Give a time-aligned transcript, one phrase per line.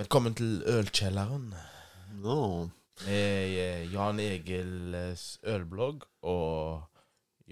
[0.00, 1.50] Velkommen til Ølkjelleren
[2.22, 2.68] No.
[3.04, 6.86] med eh, Jan Egils ølblogg og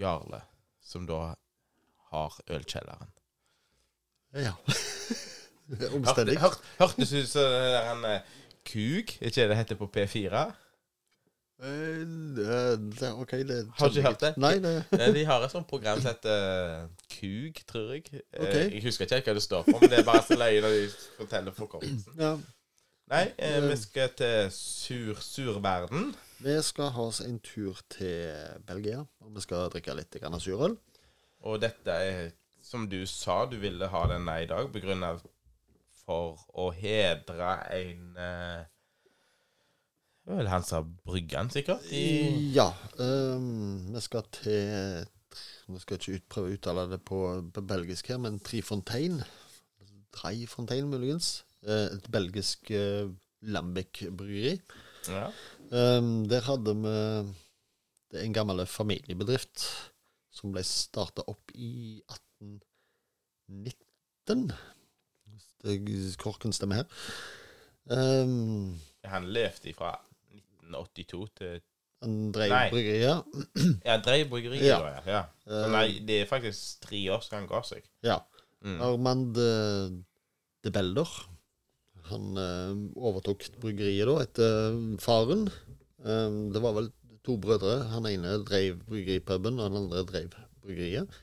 [0.01, 0.39] Jarle,
[0.81, 1.35] som da
[2.09, 3.11] har Ølkjelleren.
[4.33, 4.55] Ja.
[5.99, 6.39] Omstendig.
[6.41, 8.33] hør, hørtes ut som det der en eh,
[8.65, 10.41] kuk, er ikke det det heter på P4?
[11.59, 14.29] Eh, OK, det Har du ikke hørt det?
[14.37, 18.05] Nei, det Eh, De har et sånt program som heter KUG, tror jeg.
[18.07, 18.21] Okay.
[18.39, 18.55] Ok.
[18.77, 20.87] Jeg husker ikke hva det står for, men det er bare så løye når de
[21.17, 22.15] forteller forkortelsen.
[22.19, 22.37] Ja.
[23.09, 26.13] Nei, eh, vi skal til sur, surverden.
[26.39, 28.31] Vi skal ha oss en tur til
[28.67, 30.77] Belgia, og vi skal drikke litt surøl.
[31.41, 32.31] Og dette er,
[32.63, 35.19] som du sa, du ville ha denne i dag på grunn av
[36.05, 38.63] for å hedre en eh,
[40.23, 40.63] Det var vel han
[41.05, 41.83] Bryggen, sikkert?
[41.91, 42.73] I, Ja.
[42.99, 45.05] Um, vi skal til
[45.69, 47.17] Vi skal ikke ut, prøve å uttale det på,
[47.53, 49.21] på belgisk her, men Trifontein.
[50.15, 51.43] Trifontein muligens.
[51.63, 53.09] Eh, et belgisk uh,
[53.45, 54.59] Lambic-bryggeri.
[55.07, 55.29] ja.
[55.69, 56.89] Um, der hadde vi
[58.09, 59.67] Det er en gammel familiebedrift
[60.33, 64.49] som ble starta opp i 1819.
[65.29, 66.87] Hvis det- korken stemmer her.
[67.85, 69.99] Um, Han levde fra
[70.69, 71.59] 1982 til
[71.99, 72.67] han drev Nei.
[72.71, 73.39] bryggeriet.
[73.87, 74.77] Ja, drev bryggeriet, Ja.
[74.79, 75.01] da, ja.
[75.17, 75.23] ja.
[75.43, 77.89] Så nei, det er faktisk tre år siden han ga seg.
[78.07, 78.21] Ja.
[78.63, 78.77] Mm.
[78.87, 79.97] Armand eh,
[80.63, 81.11] de Belder.
[82.09, 85.49] Han eh, overtok bryggeriet da etter faren.
[85.99, 86.87] Um, det var vel
[87.27, 87.81] to brødre.
[87.91, 90.31] Han ene drev bryggeripuben, og han andre drev
[90.63, 91.19] bryggeriet.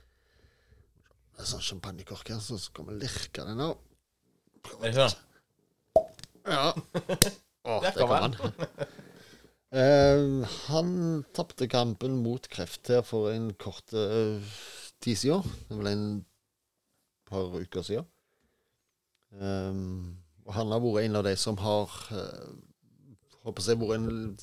[1.36, 3.72] Det er sånn champagnekork her, så skal vi lirke den nå
[4.84, 6.04] Er det sånn?
[6.46, 6.68] Ja.
[7.66, 9.02] Å, Der kommer kom han.
[9.76, 10.92] Eh, han
[11.36, 14.40] tapte kampen mot kreft her for en kort eh,
[15.04, 15.56] tid siden.
[15.68, 16.24] Det er en
[17.28, 18.06] par uker siden.
[19.36, 19.74] Eh,
[20.46, 22.50] og han har vært en av de som har uh,
[23.46, 24.36] håper jeg, vært en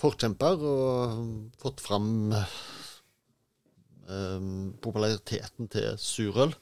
[0.00, 1.18] forkjemper og
[1.60, 2.08] fått fram
[4.08, 6.54] um, populariteten til surøl.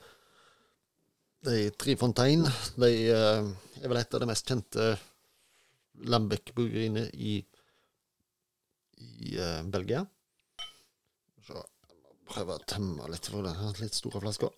[1.46, 2.44] De Trifontein
[2.78, 3.46] de, eh,
[3.82, 4.92] er vel et av de mest kjente
[6.06, 7.40] Lambic-bryggeriene i,
[9.28, 10.04] i eh, Belgia.
[11.46, 14.52] Så jeg prøve å tømme litt for den litt store flaska.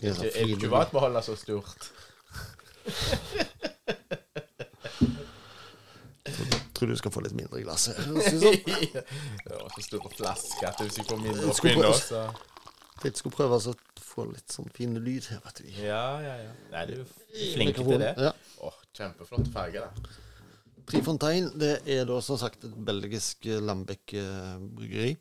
[0.00, 1.90] Er du ikke vant med å holde så stort?
[6.74, 7.98] Tror du skal få litt mindre i glasset.
[8.00, 8.14] Sånn.
[9.44, 12.22] det var så store flasker at hvis vi får mindre Jeg oppi nå, så
[13.04, 13.74] Jeg skulle prøve å
[14.10, 15.68] få litt sånn fin lyd her, vet du.
[15.76, 16.54] Ja, ja, ja.
[16.72, 17.12] Nei, du er
[17.54, 18.14] flink til det.
[18.16, 18.32] Ja.
[18.64, 19.90] Åh, kjempeflott farge, da.
[20.90, 25.12] Trifontein det er da som sagt et belgisk eh, Lambic-bryggeri.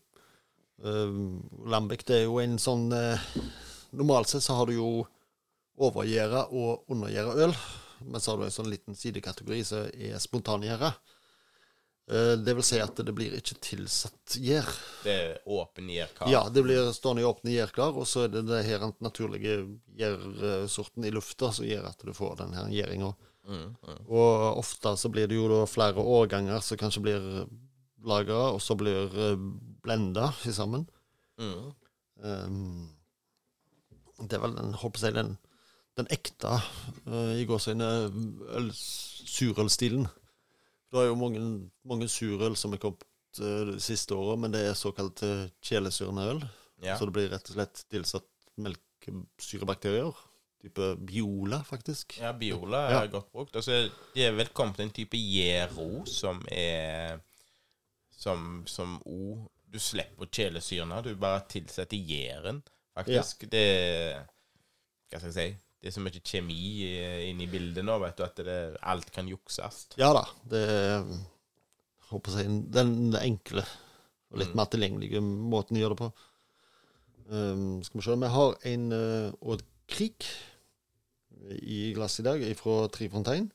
[1.70, 3.20] Lambic det er jo en sånn uh,
[4.00, 4.90] Normalt sett så har du jo
[5.80, 7.56] overgjæra og undergjæra øl.
[8.08, 10.94] Men så har du en sånn liten sidekategori som er spontangjæra.
[12.10, 14.70] Uh, Det vil si at det blir ikke tilsatt gjær.
[15.04, 16.32] Det er åpen gjærkar.
[16.32, 19.60] Ja, det blir stående i åpne gjærkar, og så er det det her naturlige
[20.00, 23.14] gjærsorten i lufta som gjør at du får den her gjæringa.
[23.48, 24.00] Mm, mm.
[24.08, 27.28] Og ofte så blir det jo da flere årganger som kanskje blir
[28.06, 29.12] lagra, og så blir
[29.84, 30.86] blenda i sammen.
[31.40, 31.72] Mm.
[32.20, 32.90] Um,
[34.20, 35.34] det er vel den, håper jeg, den,
[35.98, 36.58] den ekte
[37.08, 37.90] uh, i gåseøyne
[38.60, 40.08] øl- surølstilen.
[40.90, 41.42] Det er jo mange,
[41.88, 43.06] mange surøl som er kommet
[43.40, 46.44] uh, det siste året, men det er såkalt uh, kjelesyrende øl.
[46.84, 46.96] Ja.
[47.00, 48.28] Så det blir rett og slett tilsatt
[48.60, 50.16] melkesyrebakterier.
[50.62, 52.18] Type Biola, faktisk.
[52.20, 53.06] ja, Biola er Ja.
[53.08, 53.56] godt brukt.
[53.56, 57.20] Altså, det er vel kommet en type gjæro som er
[58.12, 61.02] Som som o Du slipper kjelesyrene.
[61.04, 62.64] Du bare tilsetter gjæren,
[62.98, 63.46] faktisk.
[63.52, 64.16] Det
[65.12, 65.58] Hva skal jeg si?
[65.82, 69.12] Det er så mye kjemi eh, inne i bildet nå, vet du, at det, alt
[69.16, 69.88] kan jukses.
[69.98, 70.26] Ja da.
[70.50, 71.06] Det er
[72.10, 73.64] håper jeg, den enkle
[74.32, 74.56] og litt Mm.
[74.58, 76.12] mer tilgjengelige måten å gjøre det på.
[77.30, 78.16] Um, skal vi se.
[78.18, 80.26] Vi har en uh, Odd Krik
[81.62, 83.50] i glasset i dag fra Trifontein.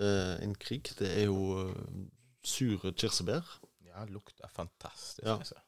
[0.00, 1.74] Eh, en krig, det er jo uh,
[2.46, 3.44] sure kirsebær.
[3.90, 5.20] Ja, lukter fantastisk.
[5.26, 5.36] Ja.
[5.36, 5.58] Altså.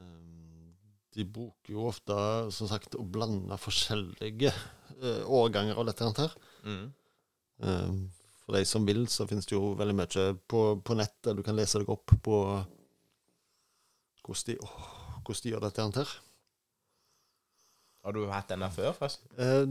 [0.00, 0.76] Um,
[1.14, 2.16] de bruker jo ofte,
[2.54, 4.54] som sagt, å blande forskjellige
[5.02, 6.38] uh, årganger av dette her.
[6.64, 6.86] Mm.
[7.60, 8.00] Um,
[8.44, 11.34] for de som vil, så finnes det jo veldig mye på, på nettet.
[11.36, 12.40] Du kan lese deg opp på
[14.24, 14.80] hvordan de, oh,
[15.26, 16.16] hvordan de gjør dette her.
[18.04, 19.28] Har du hatt denne før, forresten?
[19.36, 19.66] Eh,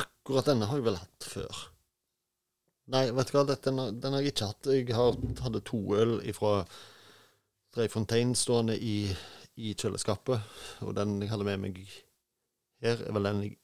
[0.00, 1.66] akkurat denne har jeg vel hatt før.
[2.92, 4.70] Nei, vet du hva, den, den har jeg ikke hatt.
[4.72, 6.54] Jeg har, hadde to øl fra
[7.76, 8.96] Dreifontein stående i,
[9.56, 10.40] i kjøleskapet,
[10.84, 11.84] og den jeg hadde med meg
[12.82, 13.58] her er vel den jeg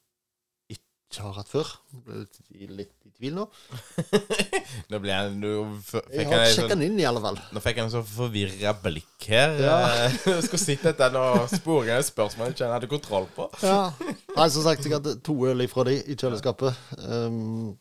[1.09, 1.69] ikke har hatt før.
[1.91, 2.19] Jeg ble
[2.77, 3.45] litt, i- tvil nå.
[4.93, 5.49] Nå ble jeg Nå
[6.13, 7.39] Jeg har sjekket sånn den inn, i alle fall.
[7.55, 9.55] Nå fikk jeg en så forvirra blikk her.
[9.59, 9.79] Ja.
[10.29, 13.49] Jeg skulle sett dette nå sporer jeg spørsmål jeg ikke hadde kontroll på.
[13.65, 13.79] Ja.
[14.37, 16.77] Nei, som sagt, jeg hadde to øl ifra de i kjøleskapet.
[17.01, 17.73] Um,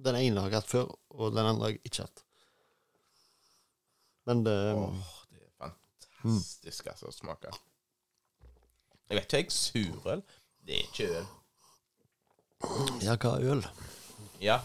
[0.00, 0.86] den ene har jeg hatt før,
[1.18, 2.22] og den andre har jeg ikke hatt.
[4.30, 5.52] Men det Åh, det er
[6.22, 7.52] fantastisk, altså, å smake.
[9.10, 10.24] Jeg vet ikke, jeg surøl.
[10.64, 11.28] Det er ikke øl.
[13.00, 13.62] Ja, hva er øl?
[14.40, 14.58] Ja,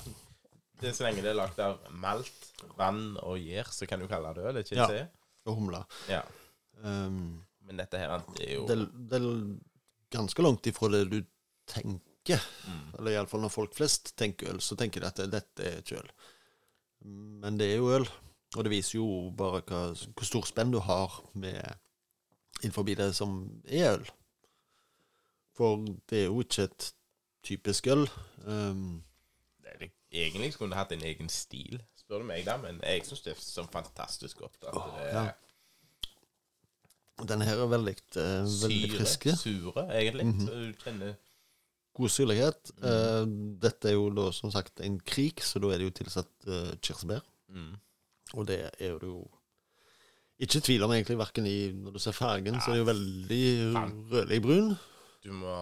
[0.82, 2.50] det er så lenge det er lagd av malt,
[2.80, 4.88] vann og gjær, så kan du kalle det øl, ikke Ja.
[4.92, 5.04] det?
[5.46, 5.84] Og humle.
[6.10, 6.22] Ja.
[6.84, 8.78] Um, Men dette her det er jo det,
[9.10, 9.58] det er
[10.12, 11.22] ganske langt ifra det du
[11.68, 12.42] tenker.
[12.68, 16.00] mm, Eller iallfall når folk flest tenker øl, så tenker de at dette er ikke
[16.02, 16.12] øl.
[17.06, 18.08] Men det er jo øl,
[18.58, 21.62] og det viser jo bare hva, hvor stor spenn du har med
[22.64, 24.06] innenfor det som er øl.
[25.56, 25.78] For
[26.10, 26.92] det er jo ikke et
[27.46, 28.08] typisk øl.
[28.46, 29.04] Um,
[29.64, 33.24] det Egentlig skulle det hatt en egen stil, spør du meg, da, men jeg syns
[33.26, 34.58] det er så fantastisk godt.
[34.64, 35.26] At oh, det ja.
[37.28, 39.36] denne her er veldig, uh, veldig syre, friske.
[39.38, 40.26] sure, egentlig.
[40.30, 40.46] Mhm.
[40.48, 41.18] Så du kjenner
[41.96, 42.72] God syrlighet.
[42.84, 43.26] Eh,
[43.64, 46.74] dette er jo da som sagt en krik, så da er det jo tilsatt uh,
[46.84, 47.24] kirsebær.
[47.50, 47.74] mm.
[48.34, 49.22] Og det er det jo
[50.42, 53.46] ikke tvil om, egentlig, verken i Når du ser fargen, så er det jo veldig
[54.12, 54.74] rødlig brun.
[55.24, 55.56] Du må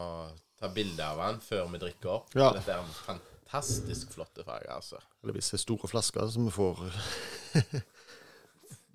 [0.63, 2.31] ta bilde av den før vi drikker opp.
[2.37, 2.53] Ja.
[2.55, 5.01] Dette er en fantastisk flotte farge, altså.
[5.23, 6.75] Eller hvis det er store flasker, så vi får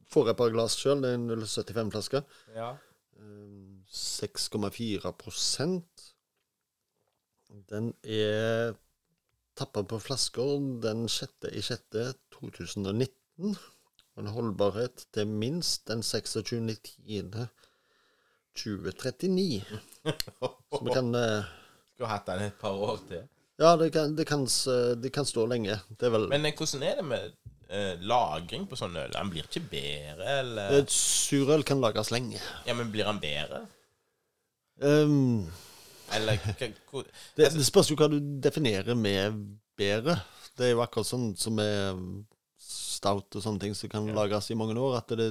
[0.08, 1.02] Får et par glass sjøl.
[1.04, 2.22] Det er en 075-flaske.
[2.56, 2.70] Ja.
[3.92, 5.82] 6,4%
[7.68, 8.72] Den er
[9.58, 11.50] tappa på flasker den 6.
[11.52, 11.82] i 6.
[12.38, 13.56] 2019.
[14.16, 16.78] Og en holdbarhet til minst den 26.
[18.58, 18.78] 10.
[18.92, 19.62] 2039.
[20.72, 21.44] Så vi kan eh,
[21.94, 23.22] Skulle hatt den et par år til.
[23.58, 24.44] Ja, det kan, det kan,
[25.02, 25.80] det kan stå lenge.
[25.98, 27.32] Det er vel Men eh, hvordan er det med
[27.68, 29.10] eh, lagring på sånn øl?
[29.16, 30.76] Den blir ikke bedre, eller?
[30.82, 32.38] Et surøl kan lagres lenge.
[32.68, 33.64] Ja, men blir den bedre?
[34.80, 35.48] Um,
[36.14, 39.40] Eller hva- hvor- det, det spørs jo hva du definerer med
[39.76, 40.20] bedre.
[40.56, 42.04] Det er jo akkurat sånn som med
[42.62, 44.14] stout og sånne ting som kan Ja.
[44.14, 45.28] lagres i mange år, at det,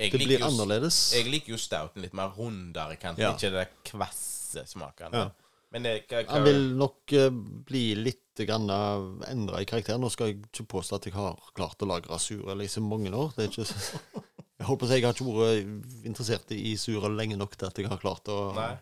[0.00, 0.98] Jeg det blir annerledes.
[1.12, 3.34] Jeg liker jo stouten litt mer rundere i kanten, Ja.
[3.36, 5.12] ikke det kvasse smakene.
[5.26, 5.30] Ja.
[5.70, 7.28] Men det, hva, hva, Han vil nok uh,
[7.68, 9.98] bli litt endra i karakter.
[10.00, 13.12] Nå skal jeg ikke påstå at jeg har klart å lagre surøl i så mange
[13.12, 13.34] år.
[13.36, 14.00] Det er ikke så,
[14.60, 17.90] jeg håper at jeg har ikke vært interessert i surøl lenge nok til at jeg
[17.92, 18.72] har klart å Nei.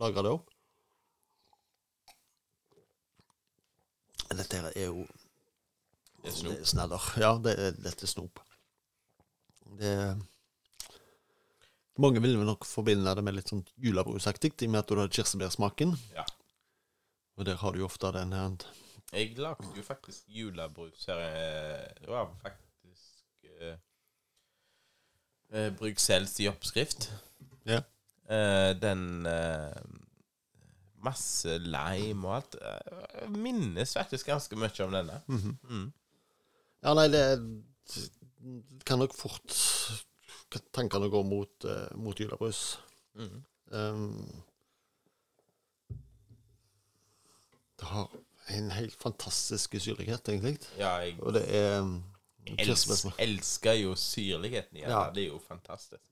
[0.00, 0.48] lagre det opp.
[4.32, 5.04] Dette her er jo
[6.22, 6.56] Det er Det snop.
[6.56, 7.06] er snadder.
[7.20, 8.40] Ja, det dette er snop.
[9.78, 9.92] Det
[12.00, 15.10] Mange vil nok forbinde det med litt sånn julebrusaktig, i og med at du har
[15.12, 15.92] kirsebærsmaken.
[16.16, 16.24] Ja.
[17.36, 18.56] Og der har du jo ofte den her
[19.12, 21.18] Jeg lagde jo faktisk julebrus her.
[21.20, 23.76] eh, Det var faktisk eh,
[25.52, 27.10] eh, selvs i oppskrift.
[27.66, 27.82] Ja.
[28.28, 29.82] Eh, den eh,
[31.02, 32.54] Masse lime og alt.
[32.54, 35.20] Eh, Jeg minnes faktisk ganske mye om denne.
[35.28, 35.92] Mm.
[36.82, 37.24] Ja, nei, det
[38.86, 39.52] kan nok fort
[40.72, 42.78] Tankene går mot, uh, mot julebrus.
[43.14, 43.44] Mm.
[43.72, 44.42] Um,
[47.80, 48.08] det har
[48.52, 50.58] en helt fantastisk syrlighet, egentlig.
[50.78, 52.04] Ja, jeg Og det er um,
[52.46, 53.14] els, kirsebærsmak.
[53.18, 54.84] elsker jo syrligheten i.
[54.84, 55.10] Ja.
[55.14, 56.02] Det er jo fantastisk.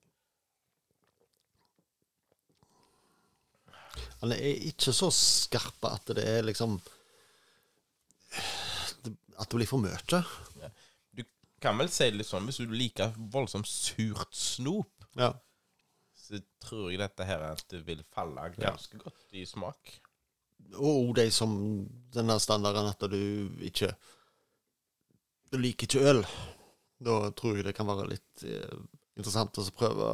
[4.20, 6.80] Han er ikke så skarp at det er liksom
[9.40, 9.96] At det blir for mye.
[11.60, 15.32] Kan vel si det litt sånn hvis du liker voldsomt surt snop, Ja.
[16.16, 19.98] så tror jeg dette her at det vil falle ganske godt i smak.
[20.78, 21.52] Og de som
[22.14, 23.90] denne standarden at du ikke
[25.50, 26.20] Du liker ikke øl.
[27.02, 28.76] Da tror jeg det kan være litt eh,
[29.18, 30.10] interessant å prøve,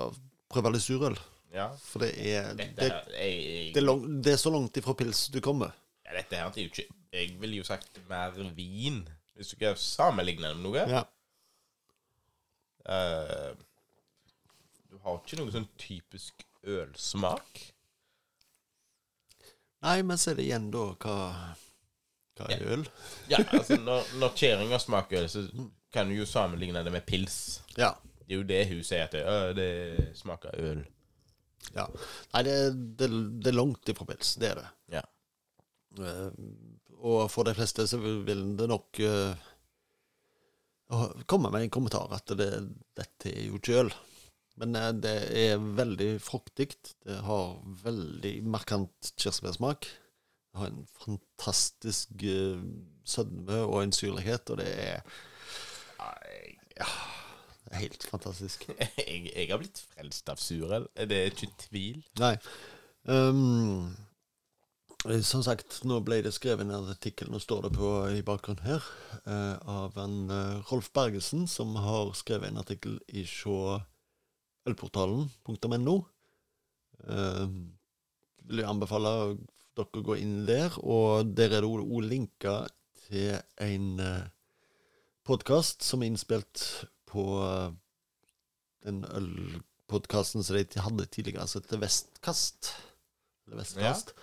[0.48, 1.18] prøve litt surøl.
[1.52, 1.66] Ja.
[1.76, 5.42] For det er det, jeg, det, er lang, det er så langt ifra pils du
[5.44, 5.74] kommer.
[6.06, 9.02] ja, dette her er jo ikke Jeg ville jo sagt mer vin,
[9.36, 10.86] hvis du skal sammenligne det med noe.
[10.88, 11.04] Ja.
[12.88, 13.52] Eh,
[14.90, 17.62] du har ikke noen sånn typisk ølsmak.
[19.86, 21.16] Nei, men så er det igjen da hva,
[22.38, 22.84] hva er øl?
[23.30, 25.44] Ja, altså Når, når kjerringa smaker øl, så
[25.94, 27.60] kan du jo sammenligne det med pils.
[27.78, 27.92] Ja.
[28.26, 29.68] Det er jo det hun sier, at det, «Å, det
[30.18, 30.80] smaker øl.
[31.76, 31.84] ja.
[32.34, 32.56] Nei, det,
[32.98, 33.10] det,
[33.44, 34.34] det er langt ifra pils.
[34.40, 34.70] Det er det.
[34.98, 35.04] Ja.
[36.02, 36.32] Eh,
[36.96, 39.46] og for de fleste så vil vil det nok eh,
[41.26, 42.50] komme med en kommentar at det,
[42.96, 43.90] dette er jo kjøl.
[43.90, 43.96] øl.
[44.60, 46.70] Men eh, det er veldig fruktig.
[47.04, 49.86] Det har veldig markant kirsebærsmak.
[49.86, 52.62] Det har en fantastisk eh,
[53.04, 55.02] sødme og en syrlighet, og det er
[56.76, 56.86] ja,
[57.66, 58.66] det er helt fantastisk.
[58.98, 60.84] Jeg, jeg har blitt frelst av surøl.
[61.08, 62.02] Det er ikke tvil.
[62.20, 62.34] Nei.
[63.08, 63.94] Ehm,
[65.26, 68.86] som sagt, nå ble det skrevet en artikkel, nå står det på i bakgrunnen her,
[69.24, 73.78] eh, av en eh, Rolf Bergesen, som har skrevet en artikkel i sjå
[74.66, 75.96] ølportalen.no.
[77.06, 77.44] Eh,
[78.46, 79.12] vil jeg anbefale
[79.76, 82.58] dere å gå inn der, og der er det òg linka
[83.06, 84.28] til en eh,
[85.26, 86.62] podkast som er innspilt
[87.10, 87.74] på uh,
[88.86, 92.70] den ølpodkasten som de hadde tidligere, som heter Vestkast.
[93.46, 94.14] Eller Vestkast.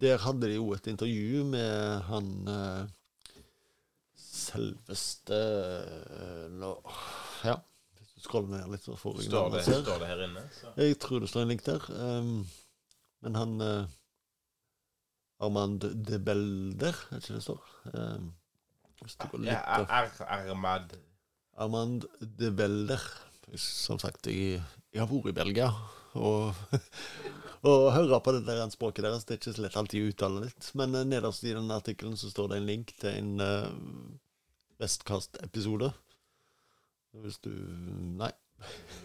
[0.00, 2.86] Der hadde de jo et intervju med han uh,
[4.16, 5.42] selveste
[6.08, 6.72] uh, nå,
[7.44, 7.58] Ja
[8.22, 8.84] scrolle ned litt.
[8.86, 9.80] Så får jeg Står det, her.
[9.82, 10.44] står det her inne?
[10.58, 10.74] Så.
[10.80, 11.88] Jeg tror det står en link der.
[11.90, 12.36] Um,
[13.22, 13.90] men han uh,
[15.42, 17.72] Armand de Belder, er ikke det står?
[17.94, 18.30] Um,
[19.02, 19.82] hvis du går litt Ja.
[19.88, 20.96] Ar Armand
[21.58, 23.02] Armand de Belder.
[23.58, 24.62] Som sagt, jeg,
[24.94, 25.72] jeg har vært i Belgia.
[26.16, 26.54] Og
[27.62, 30.40] å høre på det der språket deres, det er ikke så lett alltid å uttale
[30.48, 30.70] litt.
[30.78, 33.68] Men eh, nederst i den artikkelen så står det en link til en uh,
[34.82, 35.92] Vestkast-episode.
[37.22, 37.52] Hvis du
[38.18, 38.32] Nei,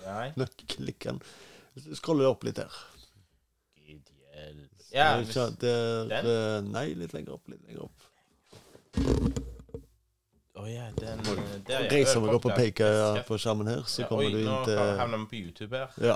[0.05, 0.27] Nei.
[0.41, 1.21] nøkkelklikk den.
[1.75, 2.73] Hvis du scroller opp litt her.
[3.77, 4.87] Gud hjelp.
[4.95, 6.31] Ja, vi hvis- der, den?
[6.33, 7.45] eh, Nei, litt lenger opp.
[7.51, 8.07] Litt lenger opp.
[10.57, 11.21] Å ja, den
[11.67, 11.85] der.
[11.91, 14.63] Reiser meg opp og peker på skjermen her, så Ja, kommer oi, du inn Nå
[14.65, 15.93] til havner vi på YouTube her.
[16.01, 16.15] Ja.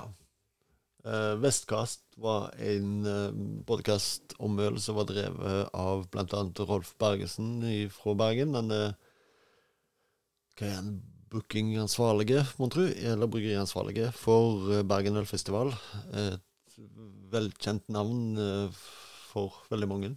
[1.41, 6.43] Vestkast var en uh, podkast om øl som var drevet av bl.a.
[6.70, 7.63] Rolf Bergesen
[7.96, 8.53] fra Bergen.
[8.60, 8.93] Han er
[10.60, 10.93] hva er han,
[11.31, 15.72] bookingansvarlige, mon tru, eller bryggeriansvarlige for eh, Bergen Ølfestival.
[16.20, 16.79] Et
[17.31, 18.81] velkjent navn eh,
[19.31, 20.12] for veldig mange.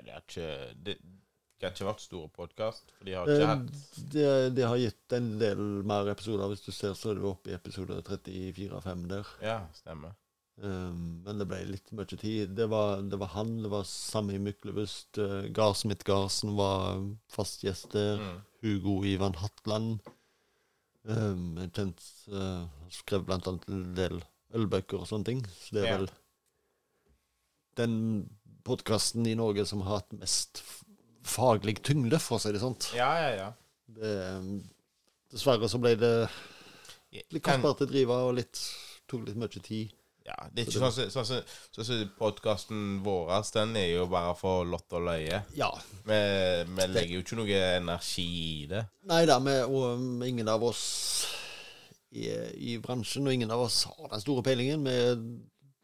[0.00, 0.46] Det har ikke,
[0.86, 4.80] det, det har ikke vært store podkast, de har ikke Eh, hatt Det, de, har
[4.80, 6.46] gitt en del mer episoder.
[6.54, 9.34] Hvis du ser, så er du oppe i episode 34-5 der.
[9.44, 10.16] Ja, stemmer.
[10.60, 12.50] Um, men det ble litt mye tid.
[12.56, 17.00] Det var, det var han, det var Sami Myklebust, uh, Gar Smith Garsen var
[17.32, 18.20] fast gjest der.
[18.20, 18.40] Mm.
[18.60, 20.02] Hugo Ivan Hatland.
[21.08, 24.18] Um, jeg kjent uh, Skrev blant annet en del
[24.52, 25.40] ølbøker og sånne ting.
[25.62, 26.10] Så det er vel
[27.80, 27.94] den
[28.66, 30.60] podkasten i Norge som har hatt mest
[31.24, 32.76] faglig tyngde, for å si det sånn.
[32.98, 33.48] Ja, ja, ja.
[33.96, 34.58] Det, um,
[35.32, 36.12] dessverre så ble det
[37.32, 38.60] litt kostbart å drive, og litt,
[39.08, 39.96] tok litt mye tid.
[40.26, 41.38] Ja, det er ikke sånn som så, så,
[41.74, 43.32] så, så podkasten vår.
[43.54, 45.42] Den er jo bare for lott og løye.
[45.56, 45.70] Ja,
[46.06, 46.18] Vi,
[46.68, 48.26] vi legger jo ikke noe energi
[48.62, 48.84] i det.
[49.10, 50.82] Nei da, og um, ingen av oss
[52.10, 52.26] i,
[52.72, 54.84] i bransjen, og ingen av oss har den store peilingen.
[54.86, 55.16] Vi er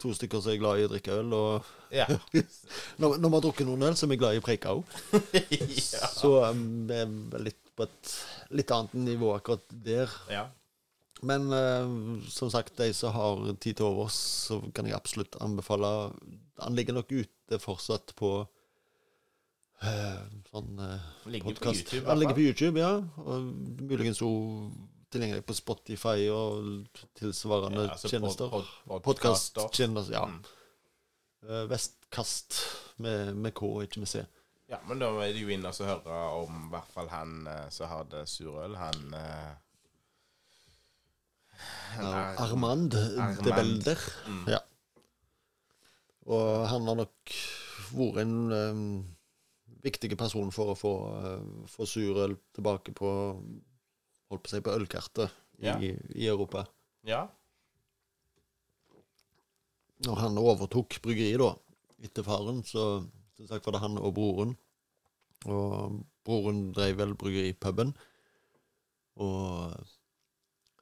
[0.03, 2.07] to stykker som er glad i å drikke øl, og Ja.
[3.01, 4.97] når, når vi har drukket noen øl, så er vi glad i å preike òg.
[5.97, 6.11] ja.
[6.13, 8.13] Så um, vi er litt på et
[8.57, 10.13] litt annet nivå akkurat der.
[10.33, 10.47] ja.
[11.23, 14.13] Men uh, som sagt, de som har tid til overs,
[14.49, 15.89] så kan jeg absolutt anbefale
[16.61, 20.21] Han ligger nok ute fortsatt på uh,
[20.51, 21.55] sånn uh, podkast.
[21.57, 21.95] podcast.
[22.07, 22.93] Han ligger på YouTube, ja.
[23.25, 23.49] Og
[23.87, 24.71] muligens òg
[25.15, 28.49] tilgjengelig på Spotify og tilsvarende Ja, altså pod- tjenester.
[28.53, 29.03] pod-.
[29.07, 30.25] Podkast-tjenester, ja.
[30.27, 30.41] Mm.
[31.47, 32.59] Uh, Vestkast
[32.99, 34.25] med, med K, ikke med C.
[34.69, 37.37] Ja, men da er det jo inne og så høre om i hvert fall han
[37.47, 38.73] eh, som hadde surøl.
[38.81, 39.53] Han eh,
[41.46, 41.46] han Ja, er-
[42.43, 44.01] Armand de Belder.
[44.29, 44.47] Mm.
[44.55, 44.63] Ja.
[46.27, 47.37] Og han har nok
[47.93, 48.87] vært en um,
[49.87, 53.11] viktig person for å få, uh, få surøl tilbake på
[54.27, 56.65] holdt på å si på ølkartet i, i Europa.
[57.07, 57.25] Ja.
[60.05, 61.53] Når han overtok bryggeriet, da,
[62.05, 64.57] etter faren, så som sagt var det han og broren.
[65.47, 67.95] Og broren drev vel bryggeripuben.
[69.23, 69.77] Og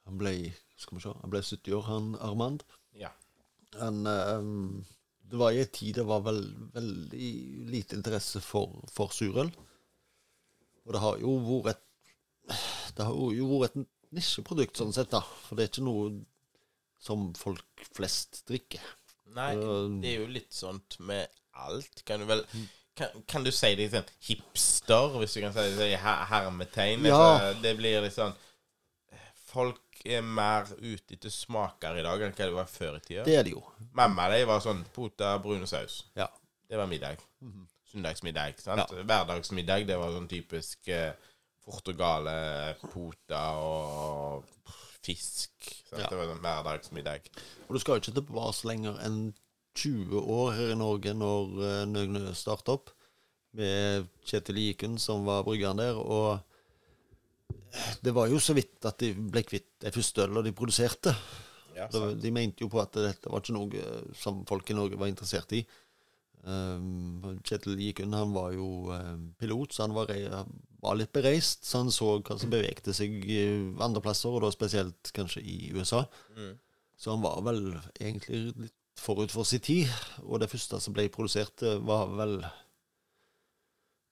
[0.05, 0.33] han ble
[0.77, 2.63] skal vi se, han ble 70 år, han Armand.
[2.99, 3.09] Ja.
[3.79, 4.85] Han, um,
[5.25, 6.41] det var i en tid det var vel,
[6.75, 7.29] veldig
[7.71, 9.49] lite interesse for, for surøl.
[10.85, 11.35] Og det har jo
[11.65, 11.81] vært et
[12.95, 15.23] Det har jo vært et nisjeprodukt, sånn sett, da.
[15.47, 16.11] For det er ikke noe
[17.01, 18.83] som folk flest drikker.
[19.35, 19.51] Nei,
[20.03, 21.27] det er jo litt sånt med
[21.65, 22.03] alt.
[22.07, 22.45] Kan du vel
[22.95, 27.03] Kan, kan du si det sånn hipster, hvis du kan si det i her- hermetegn?
[27.09, 27.17] Ja.
[27.17, 28.31] Altså, Det blir litt sånn
[29.49, 33.23] Folk er mer ute etter smaker i dag enn hva det var før i tida.
[33.27, 33.61] Det er det jo.
[33.97, 36.03] Mamma de var sånn pota, brun og saus.
[36.17, 36.29] Ja.
[36.69, 37.21] Det var middag.
[37.91, 38.59] Søndagsmiddag.
[38.59, 38.91] sant?
[38.91, 39.05] Ja.
[39.05, 41.13] Hverdagsmiddag, det var sånn typisk eh,
[41.65, 44.45] Portugale, pota og
[45.05, 45.53] fisk.
[45.89, 46.03] Sant?
[46.03, 46.09] Ja.
[46.09, 47.29] Det var sånn hverdagsmiddag.
[47.67, 49.19] Og du skal jo ikke tilbake lenger enn
[49.75, 52.91] 20 år her i Norge når uh, Nøgnø startet opp,
[53.55, 55.99] med Kjetil Iken som var bryggeren der.
[55.99, 56.39] Og
[58.05, 61.15] det var jo så vidt at de ble kvitt de første ølene de produserte.
[61.75, 64.99] Ja, Det, de mente jo på at dette var ikke noe som folk i Norge
[64.99, 65.65] var interessert i.
[66.45, 70.11] Um, Kjetil Gikund han var jo um, pilot, så han var,
[70.83, 71.65] var litt bereist.
[71.65, 73.17] Så han så hva som bevegde seg
[73.81, 76.05] andre plasser, og da spesielt kanskje i USA.
[76.37, 76.53] Mm.
[76.95, 77.63] Så han var vel
[77.99, 79.91] egentlig litt forut for sin tid.
[80.23, 82.39] Og det første som ble produsert, var vel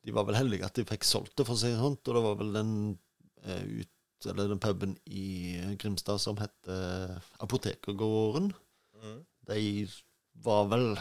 [0.04, 1.96] De var vel heldige at de fikk solgt det, for å si det sånn.
[1.96, 3.03] Og det var vel den eh,
[3.44, 3.90] ut
[4.30, 8.54] eller den puben i Grimstad som heter Apotekergården.
[9.04, 9.20] Mm.
[9.48, 9.88] De
[10.46, 11.00] var vel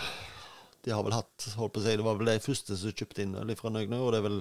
[0.82, 3.22] De har vel hatt holdt på å si, Det var vel de første som kjøpte
[3.22, 4.40] inn fra Nøgne, og det er vel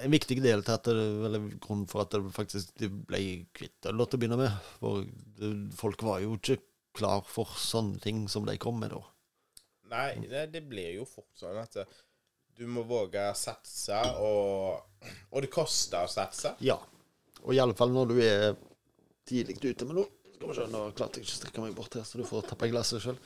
[0.00, 3.20] en viktig del til at det, eller grunn for at det faktisk de ble
[3.52, 4.70] kvitt øl til å begynne med.
[4.80, 5.04] For
[5.36, 6.62] det, folk var jo ikke
[6.96, 9.02] klar for sånne ting som de kom med da.
[9.92, 12.00] Nei, det, det blir jo fort sånn at eh,
[12.58, 16.54] du må våge å satse, og, og det koster å satse.
[16.64, 16.78] Ja.
[17.42, 18.52] Og iallfall når du er
[19.28, 20.10] tidlig ute med noe.
[20.34, 22.46] Skal vi se, nå klarte jeg ikke å strekke meg bort her, så du får
[22.50, 23.18] tappe glasset sjøl.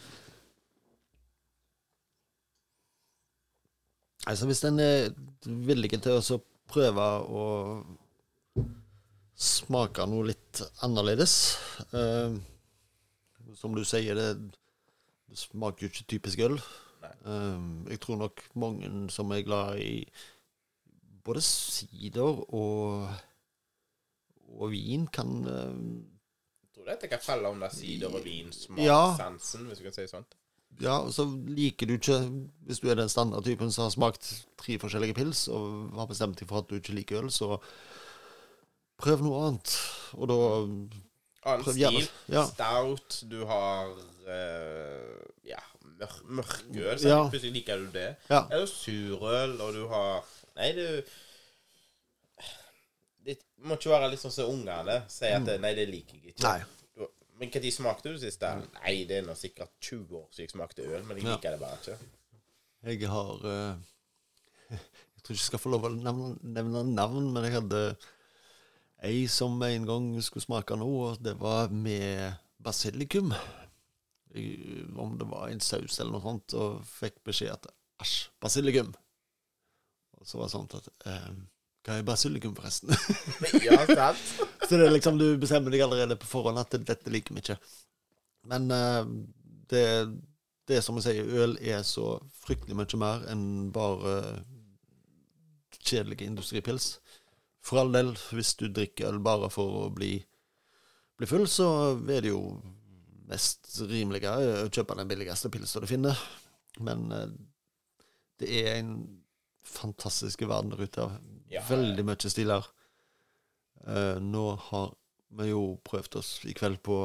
[4.26, 5.12] Altså, hvis en er
[5.44, 6.40] villig til å
[6.70, 7.44] prøve å
[9.36, 11.34] smake noe litt annerledes
[11.92, 12.36] eh,
[13.60, 14.56] Som du sier, det,
[15.28, 16.56] det smaker jo ikke typisk øl.
[17.26, 20.06] Eh, jeg tror nok mange som er glad i
[21.26, 23.08] både sider og,
[24.58, 26.06] og vin, kan um,
[26.62, 29.16] Jeg tror dette kan falle under sider og vin, Ja.
[29.16, 30.36] hvis du kan si sånt.
[30.80, 32.18] Ja, og så liker du ikke
[32.66, 36.48] Hvis du er den standardtypen som har smakt tre forskjellige pils og har bestemt deg
[36.50, 37.56] for at du ikke liker øl, så
[39.00, 39.72] prøv noe annet.
[40.16, 40.38] Og da
[41.46, 42.08] Annen stil.
[42.28, 42.42] Ja.
[42.50, 45.62] Stout, du har uh, ja,
[46.00, 46.98] mør mørkøl.
[47.00, 47.20] så Ja.
[47.30, 48.08] Plutselig liker du det.
[48.30, 48.42] Ja.
[48.50, 50.24] Eller surøl, og du har
[50.56, 51.02] Nei, du
[53.26, 55.60] Det må ikke være litt sånn som ungene sier at mm.
[55.64, 56.42] Nei, det liker jeg ikke.
[56.46, 56.60] Nei.
[56.96, 58.40] Du- Men når smakte du sist?
[58.40, 58.62] Mm.
[58.80, 61.34] Nei, det er nå sikkert 20 år siden jeg smakte øl, men jeg Ja.
[61.36, 61.98] liker det bare ikke.
[62.86, 63.76] Jeg har uh,
[64.70, 67.96] Jeg tror ikke jeg skal få lov å nevne, nevne navn, men jeg hadde
[69.02, 72.32] ei som en gang skulle smake noe, og det var med
[72.62, 73.34] basilikum.
[74.34, 77.68] Om det var en saus eller noe sånt, og fikk beskjed at
[78.02, 78.92] æsj, basilikum.
[80.20, 81.30] Og så var det sånn at eh,
[81.86, 82.92] Hva er basilikum, forresten?
[83.66, 84.22] Ja, sant?
[84.66, 87.58] Så det er liksom, du bestemmer deg allerede på forhånd at dette liker vi ikke.
[88.50, 89.02] Men eh,
[89.70, 89.84] det,
[90.66, 94.16] det er som jeg sier, øl er så fryktelig mye mer enn bare
[95.86, 96.96] kjedelige industripils.
[97.62, 100.18] For all del, hvis du drikker øl bare for å bli,
[101.18, 101.68] bli full, så
[102.10, 102.42] er det jo
[103.30, 106.18] mest rimelige å kjøpe den billigste pilsa du finner.
[106.82, 107.30] Men eh,
[108.42, 108.96] det er en
[109.66, 111.08] fantastisk verden der ute.
[111.50, 111.64] Ja.
[111.68, 112.68] Veldig mye stiler.
[113.86, 114.94] Eh, nå har
[115.36, 117.00] vi jo prøvd oss i kveld på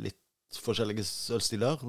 [0.00, 1.82] litt forskjellige ølstiler.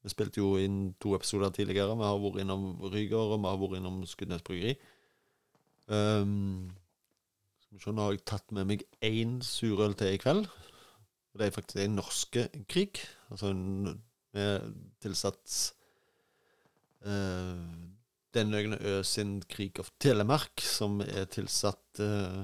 [0.00, 1.96] Vi spilte jo inn to episoder tidligere.
[1.98, 4.78] Vi har vært innom Ryger, og vi har vært innom Skudenes bryggeri.
[5.90, 6.70] Um,
[7.60, 10.48] skal vi se, nå har jeg tatt med meg én surøl til i kveld.
[11.30, 13.02] Og det er faktisk en norske krig.
[13.30, 15.56] Altså med tilsatt
[17.06, 17.60] uh,
[18.34, 22.42] Den Øgne Ø sin Krig of Telemark, som er tilsatt uh,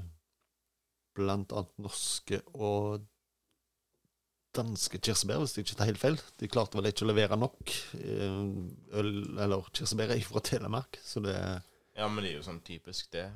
[1.16, 3.06] blant annet norske og
[4.56, 6.16] danske kirsebær, hvis jeg ikke tar helt feil.
[6.40, 8.38] De klarte vel ikke å levere nok eh,
[9.00, 9.10] øl
[9.42, 11.58] eller kirsebær fra Telemark, så det er
[11.96, 13.26] Ja, men det er jo sånn typisk det.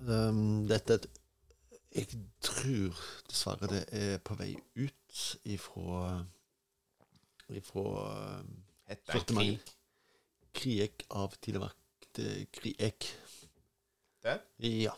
[0.00, 1.19] Um, dette er et
[1.90, 2.06] Jeg
[2.44, 6.20] tror dessverre det er på vei ut ifra
[7.50, 7.84] Ifra
[9.10, 9.66] sortimentet.
[9.66, 9.76] krig?
[10.54, 11.34] Kriek av.
[11.42, 13.08] Det er Kriek.
[14.22, 14.36] Det?
[14.62, 14.94] Ja.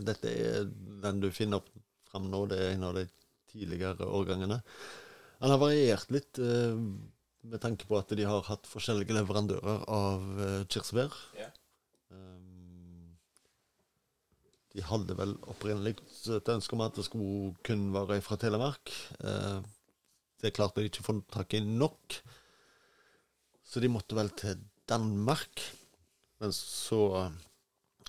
[0.00, 0.66] Dette er
[1.04, 1.70] den du finner opp
[2.10, 2.44] fram nå.
[2.50, 3.06] Det er en av de
[3.50, 4.60] tidligere årgangene.
[5.40, 6.76] Han har variert litt eh,
[7.46, 11.14] med tanke på at de har hatt forskjellige leverandører av eh, kirsebær.
[11.38, 11.50] Ja.
[14.70, 15.96] De hadde vel opprinnelig
[16.30, 18.92] et ønske om at det skulle kun være fra Telemark.
[19.18, 19.60] Eh,
[20.40, 22.20] det klarte de ikke å få tak i nok.
[23.66, 25.62] Så de måtte vel til Danmark.
[26.40, 27.30] Men så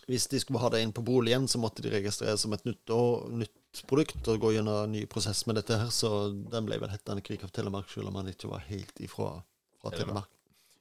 [0.07, 2.89] Hvis de skulle ha det inn på boligen, så måtte de registrere som et nytt,
[2.91, 5.91] og, nytt produkt og gå gjennom en ny prosess med dette her.
[5.93, 6.09] Så
[6.51, 9.37] den ble vel hettende Krig av Telemark, selv om han ikke var helt ifra
[9.81, 10.27] fra Telemark.
[10.27, 10.37] Telemark.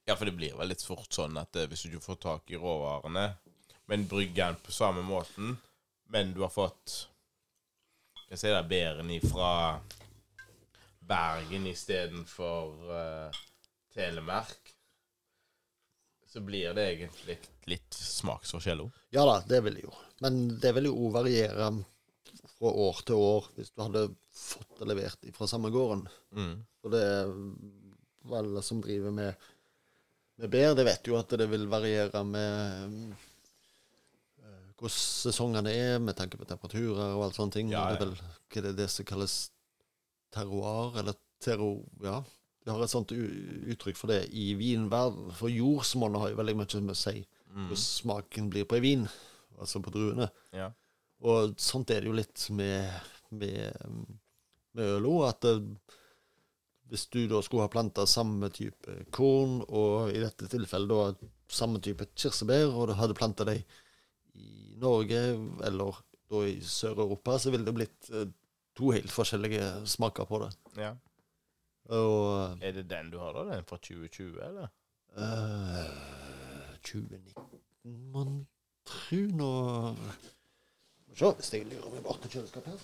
[0.08, 2.50] Ja, for det blir vel litt fort sånn at eh, hvis du ikke får tak
[2.50, 3.26] i råvarene,
[3.90, 5.56] men brygger den på samme måten,
[6.10, 7.06] men du har fått
[8.30, 9.52] jeg si det, bæren ifra
[11.10, 13.38] Bergen istedenfor uh,
[13.90, 14.74] Telemark,
[16.30, 17.40] så blir det egentlig
[17.72, 19.00] litt smaksforskjell òg.
[19.10, 19.94] Ja da, det vil det jo.
[20.22, 21.72] Men det vil jo variere
[22.52, 26.04] fra år til år hvis du hadde fått det levert fra samme gården.
[26.36, 26.54] Mm.
[26.84, 27.34] Og det er
[28.38, 29.50] alle som driver med,
[30.38, 33.26] med bær, det vet jo at det vil variere med eh,
[34.80, 37.72] hvordan sesongene er, med tanke på temperaturer og alt sånne ting.
[37.72, 37.96] Ja, ja.
[37.96, 39.38] Det er vel hva er det, det som kalles
[40.34, 41.72] terroir, eller terro...
[42.04, 42.20] Ja.
[42.60, 45.30] De har et sånt uttrykk for det i vinverden.
[45.36, 47.72] For jordsmonnet har jo veldig mye med å si Mm.
[47.74, 49.08] smaken blir på ei vin,
[49.58, 50.28] altså på druene.
[50.54, 50.68] Ja.
[51.26, 52.92] Og sånt er det jo litt med,
[53.34, 53.74] med,
[54.78, 55.56] med øl òg, at det,
[56.92, 61.82] hvis du da skulle ha planta samme type korn, og i dette tilfellet da samme
[61.82, 63.64] type kirsebær, og du hadde planta dem
[64.40, 65.20] i Norge
[65.66, 66.00] eller
[66.30, 68.28] da i Sør-Europa, så ville det blitt eh,
[68.78, 70.50] to helt forskjellige smaker på det.
[70.80, 70.96] ja.
[71.90, 73.56] Og Er det den du har, da?
[73.56, 74.68] Den fra 2020, eller?
[75.16, 77.48] Uh, 2019,
[78.14, 78.44] man
[78.86, 79.48] tru nå
[81.10, 82.78] vi se, hvis jeg lurer meg bort til kjøleskapet her.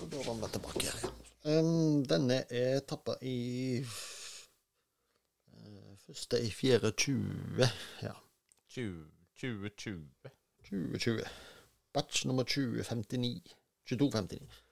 [0.00, 1.12] Og Da var den tilbake.
[1.44, 3.84] Um, denne er tappa i
[6.10, 7.64] første i fjerde 20.
[8.02, 8.12] Ja.
[8.68, 10.08] 20, 2020.
[10.64, 11.20] 2020.
[11.92, 13.56] Batch nummer 2059.
[13.86, 14.64] 2259.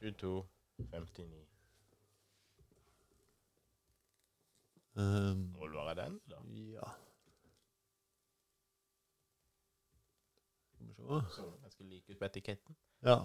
[0.00, 0.46] 22,
[0.78, 1.48] 59.
[4.94, 6.36] Um, Må det være den, da?
[6.72, 6.80] ja.
[11.30, 12.76] Så ganske lik ut på etiketten.
[13.02, 13.18] Ja.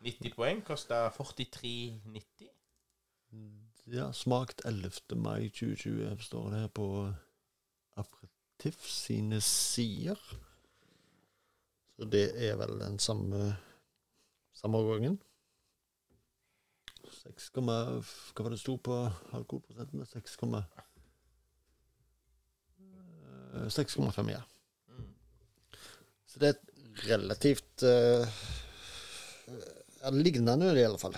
[0.00, 2.48] 90 poeng koster 43,90.
[3.92, 4.12] Ja.
[4.12, 5.16] Smakt 11.
[5.16, 6.88] mai 2020, står det her på
[7.98, 10.18] Aperitif sine sider.
[11.96, 13.56] Så det er vel den samme
[14.58, 15.18] samme årgangen.
[17.22, 17.76] 6, hva
[18.42, 18.96] var det sto på
[19.36, 20.04] alkoholprosenten?
[20.06, 20.64] 6, komma-
[22.80, 24.42] eh, 6,5, ja.
[26.26, 28.26] Så det er et relativt uh,
[30.12, 31.16] lignende øl, i alle fall.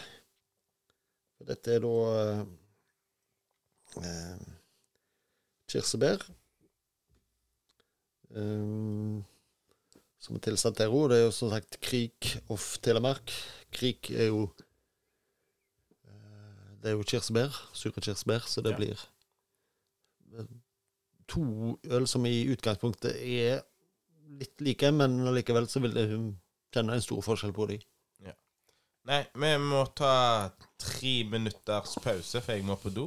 [1.49, 2.45] Dette er da uh,
[5.71, 6.23] kirsebær.
[8.31, 9.25] Um,
[10.21, 11.07] som er tilsatt til ro.
[11.11, 13.33] Det er jo som sagt Krik of Telemark.
[13.75, 14.43] Krik er jo
[16.05, 17.57] eh, Det er jo kirsebær.
[17.73, 18.77] Sure kirsebær, så det Ja.
[18.77, 18.99] blir
[20.39, 20.47] eh,
[21.29, 23.63] to øl som i utgangspunktet er
[24.41, 26.29] litt like, men allikevel så vil hun
[26.75, 27.81] kjenne en stor forskjell på dem.
[29.09, 33.07] Nei, vi må ta tre minutters pause, for jeg må på do.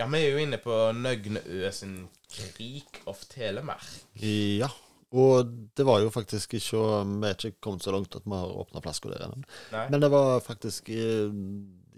[0.00, 3.84] Ja, vi er jo inne på Nøgne Ø sin Krik of Telemark.
[4.16, 4.70] Ja.
[5.12, 8.54] Og det var jo faktisk ikke Vi er ikke kommet så langt at vi har
[8.62, 9.42] åpna flaska der ennå.
[9.90, 11.02] Men det var faktisk i,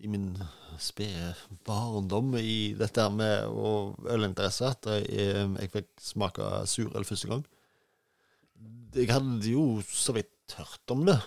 [0.02, 0.32] i min
[0.82, 1.34] spede
[1.68, 7.30] barndom i dette her med å ølinteresse at jeg, eh, jeg fikk smake surøl første
[7.30, 7.44] gang.
[8.96, 11.20] Jeg hadde jo så vidt hørt om det.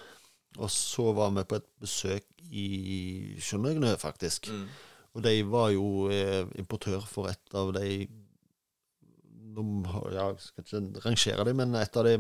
[0.58, 2.68] Og så var vi på et besøk i
[3.40, 4.52] Sjønøgne, faktisk.
[4.52, 4.68] Mm.
[5.16, 8.06] Og de var jo eh, importør for et av de
[9.56, 9.64] de
[10.12, 12.16] ja, Jeg skal ikke rangere dem, men et av de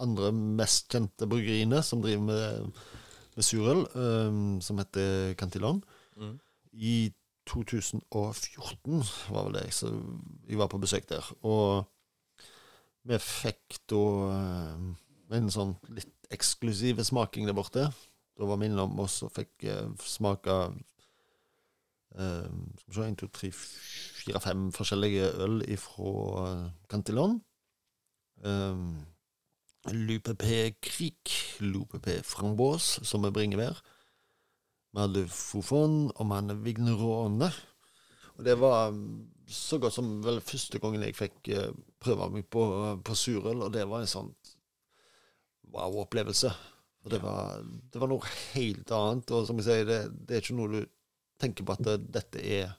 [0.00, 2.82] andre mest kjente bryggeriene som driver med,
[3.36, 5.82] med surøl, eh, som heter Cantillon.
[6.18, 6.36] Mm.
[6.72, 6.96] I
[7.50, 9.02] 2014
[9.34, 9.90] var vel det, så
[10.48, 11.26] jeg var på besøk der.
[11.46, 11.86] Og
[13.08, 14.86] vi fikk da eh,
[15.38, 17.88] en sånn litt eksklusiv smaking der borte.
[18.38, 20.60] Da var vi innom oss og fikk eh, smake
[22.10, 26.46] Skal vi se, 1, 2, 3, 4, 5 forskjellige øl fra
[26.90, 27.40] Cantillon.
[28.44, 29.06] Um,
[29.86, 33.80] Lupepé Krik, Lupepé Framboise, som er bringebær.
[34.92, 37.50] Vi hadde Fofon, og vi hadde Vignerone.
[38.36, 42.46] Og det var mm, så godt som vel første gangen jeg fikk eh, prøve meg
[42.50, 42.64] på,
[43.04, 44.30] på surøl, og det var en sånn
[45.70, 46.52] wow-opplevelse.
[47.04, 49.32] Og det var, det var noe helt annet.
[49.32, 50.80] Og som jeg sier, det, det er ikke noe du
[51.40, 52.72] tenker på at det, dette er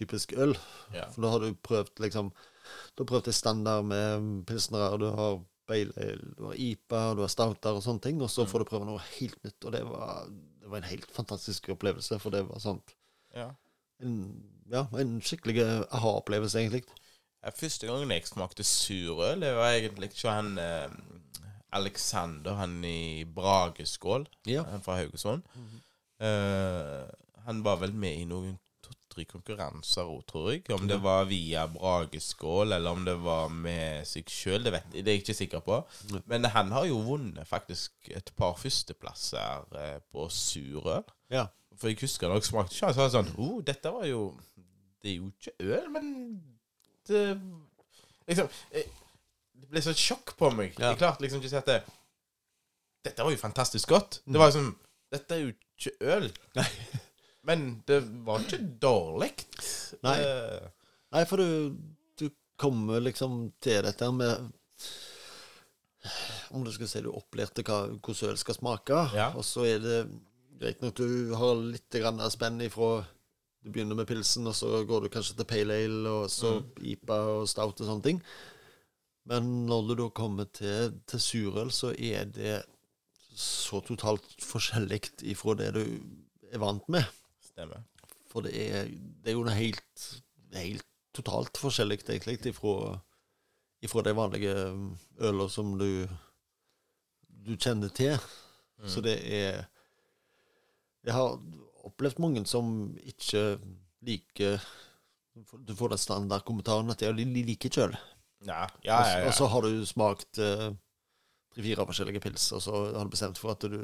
[0.00, 0.54] typisk øl.
[0.94, 1.08] Ja.
[1.12, 2.32] For da har du prøvd liksom
[2.96, 7.20] Du har prøvd en standard med pilsnere, du har Bale Ale, du har IPA, du
[7.24, 9.64] har stouter og sånne ting, og så får du prøve noe helt nytt.
[9.66, 12.80] Og det var, det var en helt fantastisk opplevelse, for det var sånn
[13.34, 13.48] Ja.
[14.02, 14.16] en,
[14.70, 15.58] Ja, en skikkelig
[15.90, 16.84] aha-opplevelse, egentlig.
[17.42, 20.90] Ja, Første gangen jeg smakte surøl, det var egentlig ikke han eh,
[21.72, 24.64] Alexander, han i Brageskål, Ja.
[24.82, 25.42] fra Haugesund.
[26.20, 27.06] Eh,
[27.46, 30.64] han var vel med i noen to- to-tre konkurranser òg, tror jeg.
[30.74, 35.14] Om det var via Brageskål, eller om det var med seg sjøl, det, det er
[35.14, 35.80] jeg ikke sikker på.
[36.30, 41.04] Men han har jo vunnet faktisk et par førsteplasser eh, på surøl.
[41.32, 41.46] Ja.
[41.80, 44.22] For jeg husker da jeg smakte ikke, så var det sånn oh, dette var jo
[45.00, 46.08] Det er jo ikke øl, men
[47.08, 47.22] det
[48.28, 48.84] Liksom jeg,
[49.56, 50.74] Det ble så et sjokk på meg.
[50.76, 50.90] Ja.
[50.92, 51.78] Jeg klarte liksom ikke å si at det,
[53.08, 54.20] Dette var jo fantastisk godt.
[54.26, 54.74] Det var liksom
[55.10, 56.28] Dette er jo ikke øl.
[56.58, 56.66] Nei.
[57.48, 59.32] Men det var ikke dårlig.
[60.04, 60.16] Nei.
[60.20, 60.68] Det-
[61.10, 61.72] Nei, for du,
[62.20, 62.28] du
[62.60, 64.44] kommer liksom til dette med
[66.54, 69.32] Om du skal si du opplærte hvordan øl skal smake, Ja.
[69.36, 69.96] og så er det
[70.60, 71.98] greit nok du har litt
[72.32, 73.04] spenn ifra
[73.62, 77.18] Du begynner med pilsen, og så går du kanskje til pale ale, og så IPA
[77.34, 78.22] og stout og sånne ting.
[79.28, 82.62] Men når du da kommer til, til surøl, så er det
[83.36, 85.84] så totalt forskjellig ifra det du
[86.50, 87.06] er vant med.
[87.44, 87.84] Stemmer.
[88.30, 90.06] For det er, det er jo noe helt,
[90.54, 92.94] helt totalt forskjellig, egentlig, ifra,
[93.82, 94.54] ifra de vanlige
[95.18, 96.06] øler som du,
[97.26, 98.18] du kjenner til.
[98.88, 99.66] Så det er
[101.04, 101.34] Jeg har
[101.84, 103.58] opplevd mange som ikke
[104.04, 104.60] liker
[105.66, 107.96] Du får den standardkommentaren at de liker ikke øl.
[108.46, 109.18] Ja, ja, ja.
[109.20, 109.26] ja.
[109.28, 110.70] Og så har du smakt eh,
[111.54, 113.80] tre-fire forskjellige pils, og så har du bestemt for at du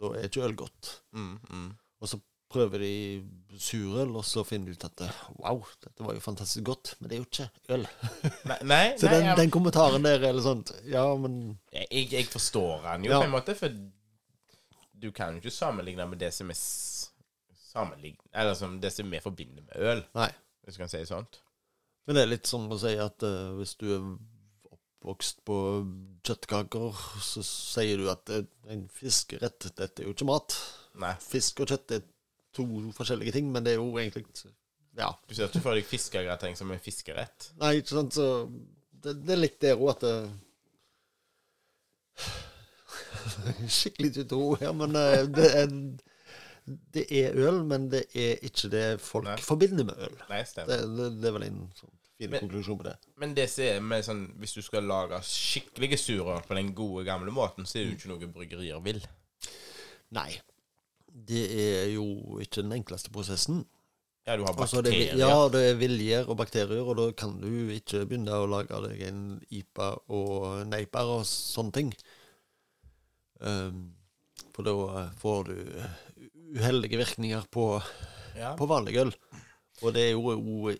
[0.00, 0.90] da er ikke øl godt.
[1.12, 1.70] Mm, mm.
[2.00, 2.18] Og så
[2.50, 5.02] prøver de surøl, og så finner de ut at
[5.38, 7.84] wow, dette var jo fantastisk godt, men det er jo ikke øl.
[8.50, 9.36] Nei, nei, Så nei den, ja.
[9.38, 13.20] den kommentaren der eller sånn Ja, men Jeg, jeg forstår den jo Ja.
[13.22, 13.76] på en måte, for
[15.00, 16.58] du kan jo ikke sammenligne med det som er.
[18.34, 20.32] Eller som det som vi forbinder med øl, Nei.
[20.64, 21.38] hvis du kan si sånt.
[22.06, 24.08] Men det er litt som å si at uh, hvis du er
[25.00, 25.56] oppvokst på
[26.28, 30.56] kjøttkaker, så sier du at eh, en fiskerett, dette er jo ikke mat.
[31.00, 31.14] Nei.
[31.24, 32.02] Fisk og kjøtt er
[32.56, 34.26] to forskjellige ting, men det er jo egentlig
[34.98, 35.12] Ja.
[35.26, 37.52] Du ser ikke for deg fiskegrateng som en fiskerett.
[37.62, 38.26] Nei, ikke sant, så
[39.00, 40.14] det, det er litt der òg at det,
[43.80, 45.72] Skikkelig ikke to her, men eh, det er,
[46.92, 49.38] det er øl, men det er ikke det folk Nei.
[49.44, 50.20] forbinder med øl.
[50.28, 52.94] Nei, Det, det, det er vel en sånn fin Men- konklusjon på det.
[53.16, 57.04] Men det som er med sånn Hvis du skal lage skikkelige surer på den gode,
[57.08, 59.00] gamle måten, så er det jo ikke noe bryggerier vil.
[60.12, 60.40] Nei.
[61.10, 63.64] Det er jo ikke den enkleste prosessen.
[64.26, 65.14] Ja, du har Altså, det, bakterier.
[65.14, 68.80] er- ja, det er viljer og bakterier, og da kan du ikke begynne å lage
[68.88, 71.94] deg en IPA og neiper og sånne ting.
[73.40, 73.94] Um,
[74.52, 75.56] for da får du
[76.60, 77.82] uheldige virkninger på,
[78.36, 78.54] Ja.
[78.56, 79.12] på vanlig øl.
[79.82, 80.76] Og det er jo, jo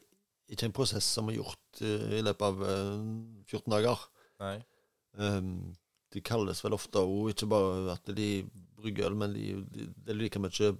[0.51, 3.03] ikke en prosess som er gjort uh, i løpet av uh,
[3.51, 4.07] 14 dager.
[4.43, 4.57] Nei.
[5.19, 5.53] Um,
[6.11, 8.31] de kalles vel ofte òg ikke bare at de
[8.81, 10.71] brygger øl, men de, de, det er like mye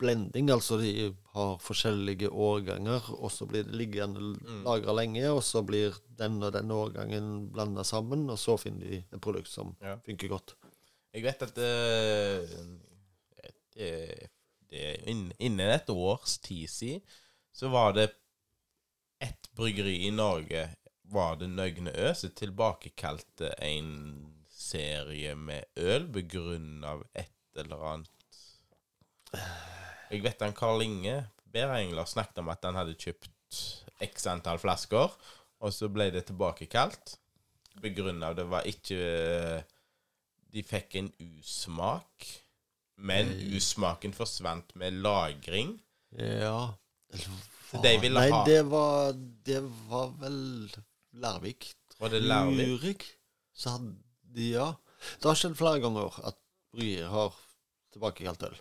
[0.00, 0.50] blending.
[0.52, 4.62] Altså de har forskjellige årganger, og så blir det liggende Mm.
[4.66, 8.98] lagra lenge, og så blir den og den årgangen blanda sammen, og så finner de
[9.12, 9.96] et produkt som Ja.
[10.04, 10.56] funker godt.
[11.14, 12.56] Jeg vet at uh,
[13.76, 14.28] det,
[14.70, 17.00] det, inn- Innen et års tid siden
[17.54, 18.10] så var det
[19.56, 20.68] bryggeri i Norge
[21.12, 23.90] var det Nøgne Ø som tilbakekalte en
[24.50, 28.40] serie med øl begrunnet av et eller annet
[30.10, 31.16] Jeg vet han Karl Inge
[31.54, 33.30] Berengler snakket om at han hadde kjøpt
[34.02, 35.12] x antall flasker,
[35.62, 37.14] og så ble det tilbakekalt.
[37.82, 38.98] begrunna av det var ikke
[40.50, 42.26] De fikk en usmak,
[42.96, 45.78] men usmaken forsvant med lagring.
[46.18, 46.74] Ja
[47.82, 49.12] de ville Nei, ha- det var,
[49.44, 50.70] det var vel
[51.22, 51.72] Larvik.
[52.00, 52.66] Var det Larvik?
[52.68, 53.04] Lurik.
[53.54, 53.94] Så hadde
[54.34, 54.68] de, ja.
[55.20, 56.38] Det har skjedd flere ganger at
[56.74, 57.34] bryggerier har
[57.94, 58.56] tilbakekalt øl.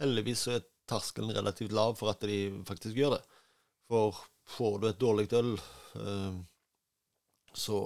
[0.00, 3.22] Heldigvis så er terskelen relativt lav for at de faktisk gjør det.
[3.88, 4.16] For
[4.56, 5.52] får du et dårlig øl,
[6.00, 6.40] eh,
[7.54, 7.78] så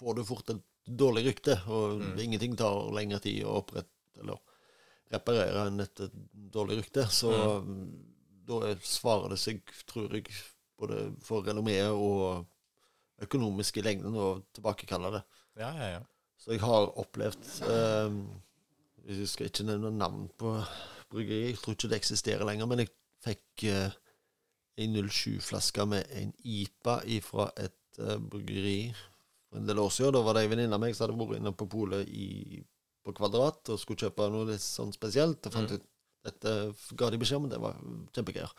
[0.00, 2.18] får du fort et dårlig rykte, og Mm.
[2.18, 3.88] ingenting tar lengre tid å opprette
[4.20, 4.38] eller
[5.12, 6.00] reparere enn et
[6.34, 7.04] dårlig rykte.
[7.10, 7.30] Så
[7.62, 8.09] Mm.
[8.50, 9.60] Da er- svarer det seg,
[9.90, 10.26] tror jeg,
[10.80, 12.46] både for renommeet og
[13.24, 15.22] økonomisk i lengden å tilbakekalle det.
[15.60, 16.02] Ja, ja, ja.
[16.40, 18.14] Så jeg har opplevd eh,
[19.10, 20.54] Jeg skal ikke nevne navn på
[21.10, 22.90] bryggeriet, jeg tror ikke det eksisterer lenger, men jeg
[23.24, 23.92] fikk eh,
[24.80, 26.94] en 07-flaske med en IPA
[27.26, 28.92] fra et eh, bryggeri
[29.50, 30.14] for en del år siden.
[30.16, 32.12] Da var det ei venninne av meg som hadde vært inne på polet
[33.04, 35.44] på Kvadrat og skulle kjøpe noe litt sånn spesielt.
[35.48, 35.80] Og fant Mm.
[35.80, 35.89] ut
[36.26, 36.54] dette
[36.98, 37.78] ga de beskjed om, det var
[38.16, 38.52] kjempegreier.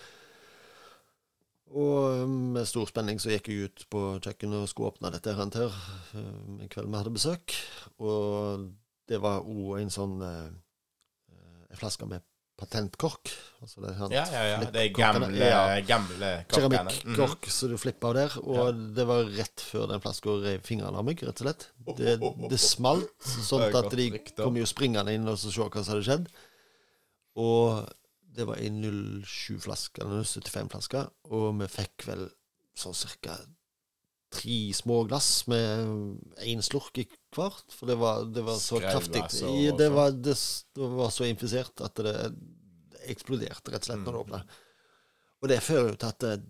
[1.72, 5.54] Og med stor spenning så gikk jeg ut på kjøkkenet og skulle åpne dette her
[5.56, 5.78] her
[6.20, 7.56] eh, en kveld vi hadde besøk.
[8.04, 8.68] Og
[9.08, 10.50] det var òg en sånn eh,
[11.32, 12.26] eh, En flaske med
[12.60, 13.32] patentkork.
[13.64, 14.60] Altså det, han, Ja, ja, ja.
[14.68, 15.80] Det er gamle, ja.
[15.88, 16.84] gamle korkene.
[16.84, 17.56] Keramikkork, mm -hmm.
[17.56, 18.38] så du flipper av der.
[18.44, 21.70] Og det var rett før den flaska rev fingrene av meg, rett og slett.
[21.98, 22.20] Det,
[22.52, 26.06] det smalt sånn at de kom jo springende inn og så så hva som hadde
[26.06, 26.28] skjedd.
[27.40, 27.88] Og
[28.32, 28.84] det var en
[29.24, 31.04] 07-flaske, eller 75-flaske,
[31.36, 32.30] og vi fikk vel
[32.78, 33.36] sånn cirka
[34.32, 36.16] tre små glass med
[36.48, 37.68] én slurk i hvert.
[37.76, 39.24] For det var, det var så kraftig.
[39.78, 40.36] Det var, det,
[40.76, 42.16] var så infisert at det
[43.12, 44.42] eksploderte rett og slett når det åpna.
[45.42, 46.44] Og det fører jo til at eh,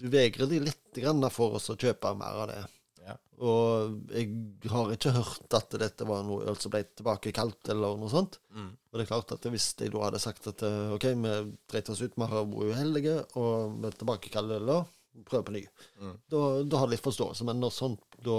[0.00, 1.00] du vegrer deg litt
[1.34, 2.62] for oss å kjøpe mer av det.
[3.42, 4.28] Og jeg
[4.70, 8.38] har ikke hørt at dette var noe øl som ble tilbakekalt, eller noe sånt.
[8.54, 8.70] Mm.
[8.74, 11.34] Og det er klart at hvis jeg da hadde sagt at eh, OK, vi
[11.70, 14.94] dreit oss ut, vi har vært uheldige, og vi tilbakekaller ølet,
[15.26, 15.62] prøv på ny.
[16.00, 16.16] Mm.
[16.30, 17.46] Da, da har de litt forståelse.
[17.48, 18.38] Men når sånt da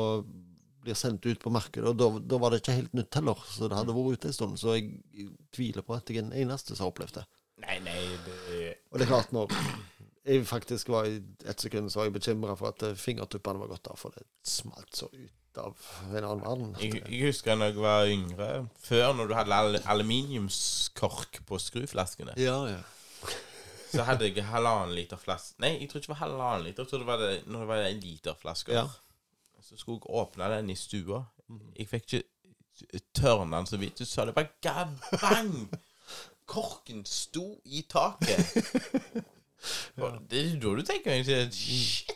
[0.85, 3.67] blir sendt ut på markedet, og da, da var det ikke helt nytt heller, så
[3.67, 4.59] det hadde vært ute en stund.
[4.61, 7.25] Så jeg tviler på at jeg er den eneste som har opplevd det.
[7.63, 9.51] Nei, nei, det Og det er klart, når
[10.25, 13.87] jeg faktisk var i et sekund, så var jeg bekymra for at fingertuppene var gått
[13.91, 15.77] av, for det smalt så ut av
[16.11, 16.71] en annen verden.
[16.81, 18.47] jeg, jeg husker da jeg var yngre,
[18.83, 22.81] før når du hadde al aluminiumskork på skruflaskene, Ja, ja.
[23.93, 26.83] så hadde jeg halvannen liter flaske Nei, jeg tror ikke det var halvannen liter.
[26.83, 28.73] Jeg tror det var det, når det var en literflaske.
[28.75, 28.87] Ja.
[29.63, 31.23] Så skulle jeg åpne den i stua.
[31.77, 33.97] Jeg fikk ikke tørna den så vidt.
[34.01, 35.69] Du sa det bare gabang!
[36.45, 39.23] Korken sto i taket.
[40.01, 42.15] Og det er da du tenker egentlig Shit!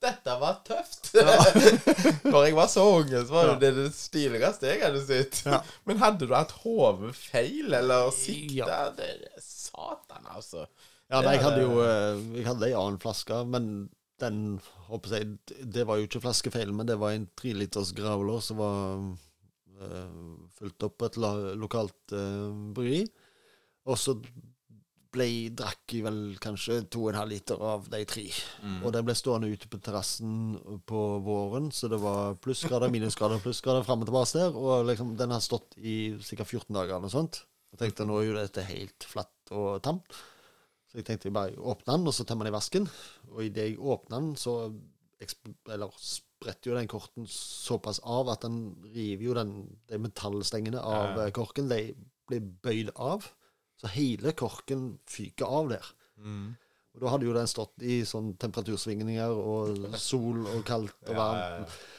[0.00, 1.10] Dette var tøft.
[2.32, 3.54] Når jeg var så unge, så var ja.
[3.62, 5.40] det det stiligste jeg hadde sett.
[5.46, 5.62] Ja.
[5.88, 9.08] Men hadde du hatt hodet feil, eller sikta Ja.
[9.40, 10.66] Satan, altså.
[11.10, 13.88] Ja, nei, jeg hadde jo eh, Jeg hadde ei annen flaske, men
[14.20, 15.32] den håper jeg,
[15.64, 19.00] Det var jo ikke flaskefeil, men det var en treliters growler som var
[19.80, 20.20] uh,
[20.58, 21.18] fulgt opp på et
[21.60, 23.06] lokalt uh, bryggeri.
[23.88, 24.18] Og så
[25.10, 25.26] ble
[25.58, 28.24] drakk vel kanskje to og en halv liter av de tre.
[28.62, 28.76] Mm.
[28.86, 30.34] Og den ble stående ute på terrassen
[30.86, 34.54] på våren, så det var plussgrader, minusgrader, plussgrader fram og tilbake der.
[34.56, 37.42] Og liksom, den har stått i sikkert 14 dager eller noe sånt.
[37.74, 40.14] Jeg tenkte nå er jo dette helt flatt og tamt.
[40.90, 42.88] Så jeg tenkte jeg bare åpne den, og så tømmer den i vasken.
[43.30, 44.56] Og idet jeg åpner den, så
[45.70, 48.56] eller spretter jo den korten såpass av at den
[48.94, 49.52] river jo den,
[49.90, 51.30] de metallstengene av Ja.
[51.30, 51.68] korken.
[51.68, 51.94] De
[52.26, 53.26] blir bøyd av.
[53.80, 55.86] Så hele korken fyker av der.
[56.20, 56.50] Mm.
[56.90, 61.40] Og da hadde jo den stått i sånn temperatursvingninger og sol og kaldt og varmt.
[61.40, 61.96] ja, ja.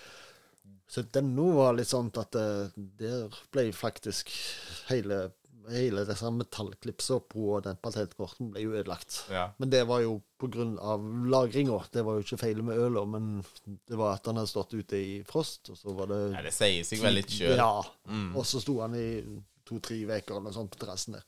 [0.91, 4.27] Så denne var litt sånn at eh, der ble faktisk
[4.89, 5.21] hele,
[5.71, 9.21] hele disse metallklipsa på den patentkorten ble jo ødelagt.
[9.31, 9.45] ja.
[9.55, 10.17] Men det var jo
[10.83, 11.79] av lagringa.
[11.95, 13.37] Det var jo ikke feil med øla, men
[13.87, 16.51] det var at han hadde stått ute i frost, og så var det ja det
[16.57, 17.55] sier seg vel litt sjøl.
[17.55, 17.71] Ja.
[18.11, 18.33] Mm.
[18.35, 19.07] Og så sto han i
[19.63, 21.23] to-tre uker eller noe sånt på terrassen der.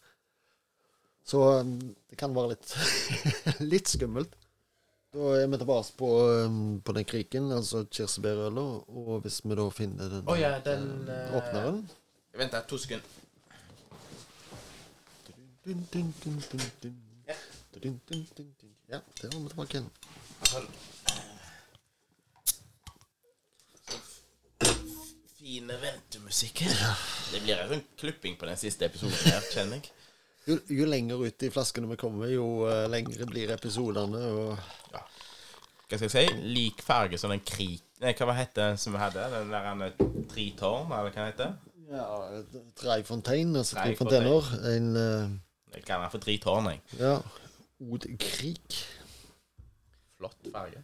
[1.25, 2.73] Så um, det kan være litt,
[3.73, 4.35] litt skummelt.
[5.13, 6.09] Da er vi tilbake på,
[6.45, 10.87] um, på den kriken, altså kirsebærøla, og hvis vi da finner den, oh, ja, den,
[11.07, 11.83] eh, eh, åpneren
[12.33, 13.05] Vent da, to sekunder.
[15.65, 16.95] dun, dun, dun, dun, dun.
[18.89, 18.99] Ja.
[19.21, 19.89] Der var vi tilbake igjen.
[25.37, 26.65] Fine ventemusikk.
[27.31, 29.93] Det blir en sånn klipping på den siste episoden her, kjenner jeg.
[30.47, 34.19] Jo, jo lenger ut i flaskene vi kommer, jo uh, lengre blir episodene.
[34.19, 34.57] Og
[34.91, 36.23] Hva skal jeg si?
[36.55, 37.83] Lik farge som den krik...
[38.03, 39.23] Nei, hva het det som vi hadde?
[39.31, 41.69] Den der en, eh, Tritårn, eller hva heter det?
[41.93, 42.41] ja,
[42.79, 44.49] Treifontein, altså tre fontener.
[44.73, 45.29] En uh,
[45.75, 46.81] Jeg kaller den for Tritårn, jeg.
[46.99, 47.17] ja,
[47.93, 48.79] Od Krik.
[50.17, 50.83] Flott farge.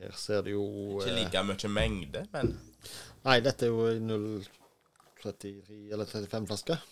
[0.00, 0.64] Her ser du jo
[1.00, 2.54] Ikke like mye mengde, men
[3.26, 4.12] Nei, dette er jo en
[5.20, 6.84] 033 eller 35 flasker.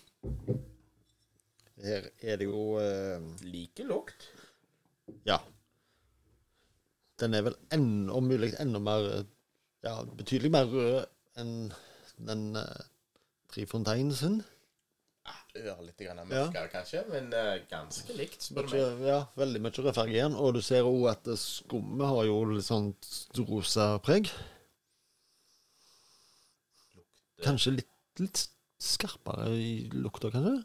[1.85, 4.27] Her er det jo eh, like lukt.
[5.29, 5.39] Ja.
[7.19, 9.09] Den er vel enda, om mulig enda mer
[9.87, 11.07] Ja, betydelig mer rød
[11.39, 11.53] enn
[12.29, 12.87] den eh,
[13.49, 14.41] Tre Fontaine sin.
[15.59, 19.07] Ørlite grann mørkere, kanskje, men eh, ganske likt, spør du Mye, meg.
[19.09, 20.37] ja, veldig mye rødfarge igjen.
[20.39, 22.93] Og du ser òg at eh, skummet har jo litt sånn
[23.49, 24.29] rosa preg.
[27.45, 28.41] Kanskje litt, litt
[28.83, 30.57] skarpere i lukta, kanskje?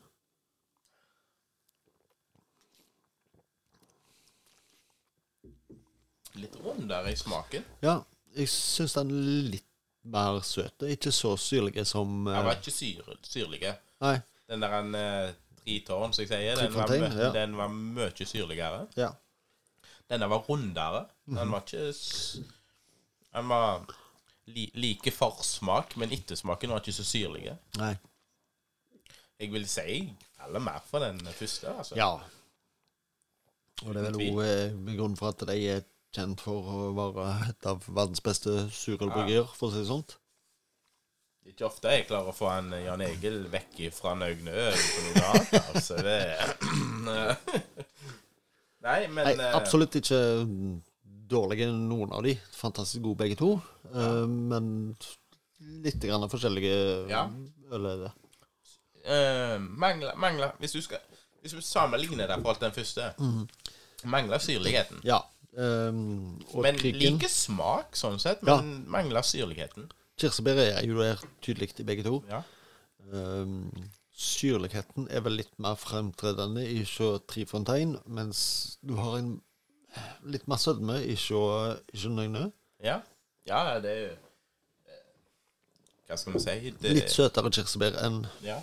[6.40, 7.66] Litt rundere i smaken.
[7.86, 8.00] Ja,
[8.34, 9.68] jeg syns den er litt
[10.14, 10.86] mer søt.
[10.90, 13.62] Ikke så syrlig som Den eh, var ikke syr, syrlig.
[14.04, 14.16] Nei.
[14.50, 15.30] Den der en uh,
[15.62, 17.30] tritårn, som jeg sier, den var, Trifontaine, mø- ja.
[17.38, 18.82] den var mye syrligere.
[19.00, 19.12] Ja.
[20.12, 21.06] Denne var rundere.
[21.30, 22.42] Den var ikke s-
[23.34, 23.86] Den var
[24.52, 27.48] li, like forsmak, men ettersmaken var ikke så syrlig.
[27.80, 27.94] Nei.
[29.40, 31.70] Jeg vil si jeg faller mer for den første.
[31.78, 31.96] altså.
[31.98, 32.12] Ja.
[33.84, 37.70] Og det er vel òg grunnen for at de er kjent for å være et
[37.70, 40.06] av verdens beste surølbryggerier, for å si det sånn.
[41.50, 45.58] Ikke ofte jeg klarer å få en Jan Egil vekk fra Nøgne på noe annet.
[45.74, 46.20] Altså, det
[48.84, 50.20] Nei, men Nei, eh, absolutt ikke
[51.30, 52.36] dårlige noen av de.
[52.58, 53.56] Fantastisk gode begge to.
[53.94, 54.96] Uh, men
[55.84, 57.28] litt grann forskjellige Ja.
[57.72, 58.12] øl er det.
[59.04, 61.02] Uh, mangler, mangler Hvis du skal
[61.42, 63.48] Hvis du sammenligner deg på alt den første, mm.
[64.08, 65.02] mangler syrligheten.
[65.04, 65.20] Ja.
[65.54, 68.62] Um, Men kriken like smak, sånn sett, Ja.
[68.62, 69.92] men mangler syrligheten.
[70.18, 72.24] Kirsebær er jo der tydelig i begge to.
[72.30, 72.42] Ja.
[73.12, 73.74] Um,
[74.16, 79.42] syrligheten er vel litt mer fremtredende i sjå Trifontein, mens du har en
[80.34, 81.42] litt mer sødme ikke, sjå
[81.94, 82.52] i sjå Nøgne.
[82.84, 83.00] ja.
[83.46, 84.12] Ja, det er jo
[84.88, 85.00] eh,
[86.08, 86.70] Hva skal vi si?
[86.80, 88.56] Det, Litt søtere kirsebær enn ja.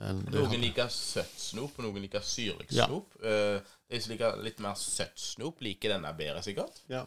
[0.00, 2.86] En, Noen liker søtt snop, og noen liker syrlig Ja.
[2.88, 3.12] snop.
[3.20, 3.60] Eh,
[3.92, 6.80] de som liker litt mer søtt snop, liker denne bedre, sikkert.
[6.92, 7.04] Ja.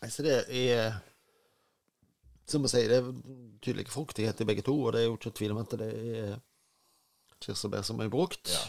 [0.00, 0.96] Nei, så det er
[2.46, 3.06] Som å si, det er
[3.64, 5.86] tydelig fruktighet i begge to, og det er jo ikke tvil om at det
[6.20, 6.34] er
[7.40, 8.50] kirsebær som er brukt.
[8.52, 8.64] Ja.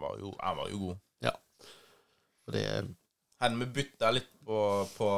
[0.00, 0.98] Han var jo, han var jo god.
[1.28, 1.32] Ja.
[2.48, 2.64] Og det
[3.40, 4.58] Hadde vi bytta litt på,
[4.96, 5.08] på,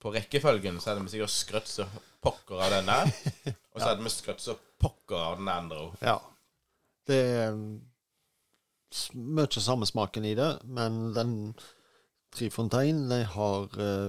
[0.00, 1.84] på rekkefølgen, så hadde vi sikkert skrøtt så
[2.24, 2.94] pokker av denne.
[3.74, 5.98] Og så hadde vi skrøtt så pokker av den andre òg.
[6.04, 6.14] Ja.
[7.08, 7.58] Det er
[8.92, 11.34] s- mye samme smaken i det, men den
[12.36, 14.08] Trifontein de har eh,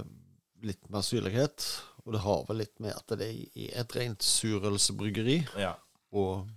[0.68, 1.64] litt mer syrlighet.
[2.06, 5.42] Og det har vel litt med at det er et rent surølsebryggeri.
[5.60, 5.74] Ja.
[6.16, 6.48] og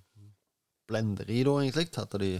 [0.88, 1.90] blenderi, da, egentlig.
[2.00, 2.32] At de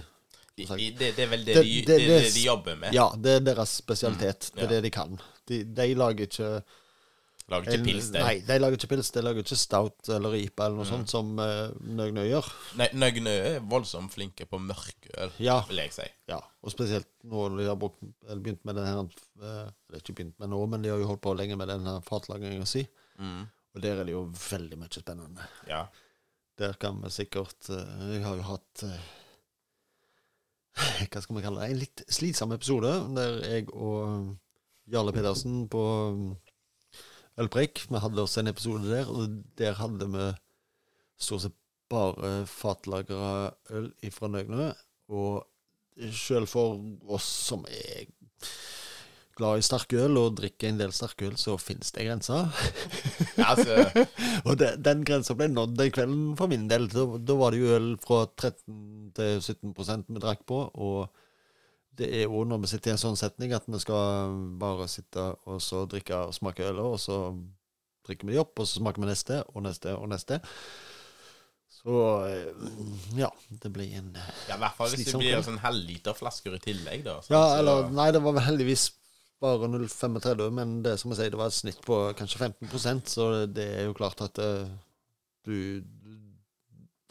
[0.58, 2.94] I, det, det er vel det, Det- de, det- de jobber med.
[2.94, 4.52] Ja, det er deres spesialitet.
[4.54, 4.76] Det er Mm, ja.
[4.76, 5.20] det de kan.
[5.48, 6.64] De, de lager ikke
[7.52, 8.12] Lager ikke pils.
[8.14, 9.10] Nei, de lager ikke pils.
[9.12, 12.48] De lager ikke stout eller ripa eller noe sånt som uh, Nøgnø gjør.
[12.80, 15.58] Nei, Nøgnø er voldsomt flinke på mørkøl, Ja.
[15.68, 16.06] vil jeg si.
[16.32, 18.00] Ja, og spesielt nå når de har brukt,
[18.30, 19.02] eller begynt med den her
[19.42, 21.86] Eller er ikke begynt med nå, men de har jo holdt på lenge med den
[21.90, 22.86] her fatlagringa si.
[23.20, 23.42] Mm.
[23.76, 25.50] Og der er det jo veldig mye spennende.
[25.68, 25.86] Ja.
[26.60, 29.00] Der kan vi sikkert eh, Jeg har jo hatt eh,
[30.76, 31.72] Hva skal vi kalle det?
[31.72, 34.36] En litt slitsom episode der jeg og
[34.92, 36.52] Jarle Pedersen på eh,
[37.42, 40.28] Ølpreik Vi hadde også en episode der, og der hadde vi
[41.22, 41.58] stort sett
[41.92, 44.72] bare fatlagra øl ifra Nøgnø.
[45.12, 45.44] Og
[46.16, 46.80] sjøl for
[47.12, 48.08] oss som er
[49.42, 52.48] glad i sterkøl og drikker en del sterkøl, så finnes det grenser.
[53.52, 53.80] Altså,
[54.48, 56.86] Og det, den grensa ble nådd den kvelden for min del.
[56.94, 60.60] Da, da var det jo øl fra 13 til 17% vi drakk på.
[60.78, 61.10] Og
[61.98, 65.26] det er jo når vi sitter i en sånn setning at vi skal bare sitte
[65.50, 67.18] og så drikke og smake øl, og så
[68.08, 70.40] drikker vi de opp, og så smaker vi neste og neste og neste.
[71.82, 71.98] Så
[72.30, 72.72] eh,
[73.18, 73.28] ja,
[73.64, 77.04] det blir en ja, i hvert fall hvis det blir en sånn halvliterflasker i tillegg,
[77.08, 77.16] da.
[77.26, 77.34] sant?
[77.34, 78.84] Ja, Så- eller Nei, det var vel heldigvis
[79.42, 83.30] bare 0,35, men det som jeg sier, det var et snitt på kanskje 15% så
[83.50, 84.70] det er jo klart at eh,
[85.48, 85.82] du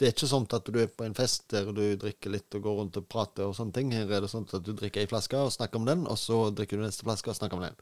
[0.00, 2.62] Det er ikke sånn at du er på en fest der du drikker litt og
[2.64, 3.90] går rundt og prater og sånne ting.
[3.92, 6.38] Her er det sånn at du drikker ei flaske og snakker om den, og så
[6.56, 7.76] drikker du neste flaske og snakker om den.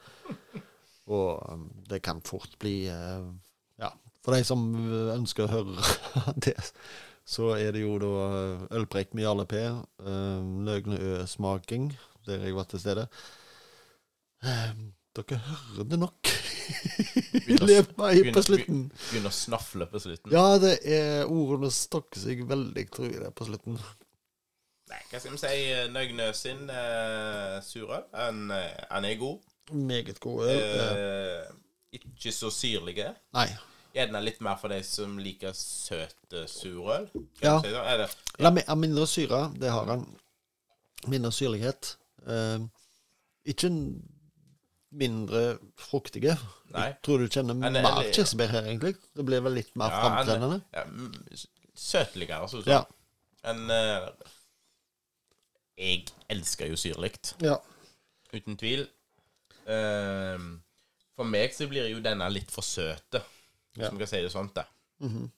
[1.08, 3.28] Og um, det kan fort bli eh,
[3.80, 3.88] Ja,
[4.20, 4.60] for de som
[5.14, 5.86] ønsker å høre
[6.44, 6.58] det,
[7.24, 8.10] så er det jo da
[8.76, 9.62] ølpreik med Jarle P,
[10.68, 11.94] Løgne Ø-smaking,
[12.26, 13.06] der jeg var til stede.
[14.44, 14.74] Eh,
[15.18, 18.82] dere hører det nok i Begynner å- løpet av på slutten.
[19.10, 20.32] Begynner å snafle på slutten.
[20.34, 23.78] Ja, det er ordene stokker seg veldig, tror jeg det, på slutten.
[24.88, 25.56] Nei, hva skal vi si?
[25.92, 28.06] Nøgne sin uh, surøl.
[28.16, 29.42] Han, eh, han er god.
[29.76, 30.60] Meget god øl.
[30.62, 31.48] Eh,
[31.88, 33.10] Eh, ikke så syrlige.
[33.36, 33.46] Nei.
[33.96, 37.06] Gjerne litt mer for de som liker søte surøl.
[37.42, 37.54] Ja.
[37.64, 37.80] si det?
[37.80, 38.08] Er det?
[38.68, 40.02] Har mindre syre, det har han.
[41.08, 41.94] Mindre syrlighet.
[42.28, 42.66] Uh,
[43.48, 43.80] ikke en
[44.90, 46.36] mindre fruktige.
[46.72, 46.86] Nei.
[46.86, 48.94] Jeg tror du kjenner Han er- mer eller- kirsebær her, egentlig.
[49.16, 50.62] Det blir vel litt mer Ja, framtredende.
[50.72, 51.14] Ja, mm,
[51.74, 52.62] søtligere, altså.
[52.66, 52.82] Ja.
[53.44, 54.08] Men eh,
[55.78, 57.12] jeg elsker jo syrlig.
[57.42, 57.56] ja.
[58.34, 58.86] Uten tvil.
[59.66, 60.60] Ehm,
[61.16, 63.22] for meg så blir jo denne litt for søte,
[63.74, 63.90] hvis Ja.
[63.90, 64.52] vi kan si det sånn.
[64.54, 64.64] da.
[65.00, 65.30] Mhm.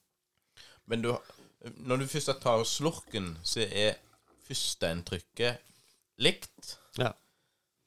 [0.87, 1.17] Men du,
[1.77, 3.95] når du først tar slurken, så er
[4.49, 5.57] førsteinntrykket
[6.19, 6.77] likt.
[6.97, 7.13] Ja.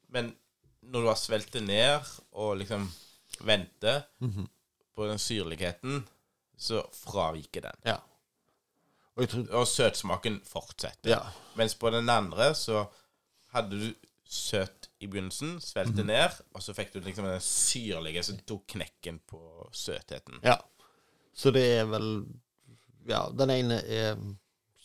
[0.09, 0.35] Men
[0.91, 2.01] når du har svelget ned
[2.33, 2.89] og liksom
[3.41, 4.49] venter Mhm.
[4.97, 6.05] på den syrligheten,
[6.59, 7.81] så fraviker den.
[7.85, 7.97] ja.
[9.17, 11.11] Og jeg tror Og søtsmaken fortsetter.
[11.11, 11.21] Ja.
[11.57, 12.85] Mens på den andre så
[13.53, 13.95] hadde du
[14.27, 19.21] søt i begynnelsen, svelgte ned, og så fikk du liksom den syrlige som tok knekken
[19.31, 20.41] på søtheten.
[20.43, 20.57] Ja.
[21.35, 22.25] Så det er vel
[23.07, 24.17] Ja, den ene er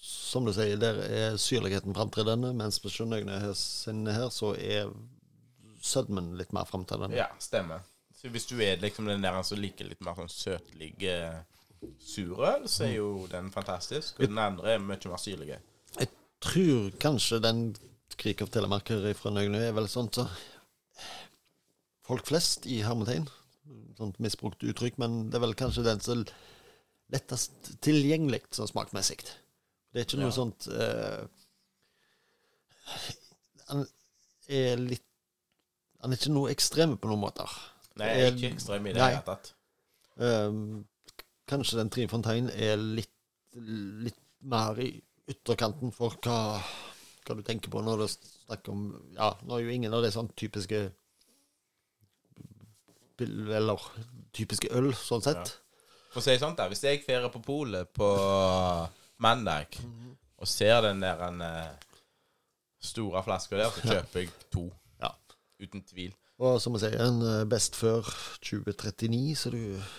[0.01, 4.91] Som du sier, der er syrligheten framtredende, mens på Sjønøgne her så er
[5.81, 7.15] sødmen litt mer fram til den.
[7.17, 7.83] Ja, stemmer.
[8.19, 11.37] Så hvis du er liksom den der som liker litt mer sånn søtlig eh,
[12.03, 14.19] surøl, så er jo den fantastisk.
[14.19, 15.55] Og den andre er mye mer syrlig.
[15.99, 16.09] Jeg
[16.43, 17.61] tror kanskje den
[18.19, 20.25] Krik av Telemark her fra Nøgne er vel sånt så
[22.09, 23.27] Folk flest i hermetegn.
[23.99, 26.23] Sånt misbrukt uttrykk, men det er vel kanskje den som
[27.13, 29.19] lettest tilgjengelig sånn smakmessig.
[29.93, 30.35] Det er ikke noe Ja.
[30.35, 30.67] sånt
[33.69, 33.85] Han
[34.49, 35.05] er litt
[35.99, 37.55] Han er ikke noe ekstrem på noen måter.
[37.99, 39.51] Nei, jeg er ikke ekstrem i det hele tatt.
[40.19, 40.85] Um,
[41.49, 43.11] kanskje den Trine Fontaine er litt,
[43.55, 44.19] litt
[44.51, 44.91] mer i
[45.29, 46.59] ytterkanten for hva,
[47.25, 48.85] hva du tenker på når du snakker om
[49.15, 50.79] Ja, nå er jo ingen av de sånn typiske
[53.19, 53.85] Eller
[54.35, 55.53] typiske øl, sånn sett.
[56.09, 58.07] For å si sånn, da, hvis jeg feirer på polet på
[59.21, 59.75] mandag
[60.39, 61.89] og ser den der en, eh,
[62.79, 64.69] store flaska der, så kjøper jeg to.
[65.59, 66.13] Uten tvil.
[66.39, 68.07] Og som jeg sier, en eh, best før
[68.47, 69.57] 2039, så du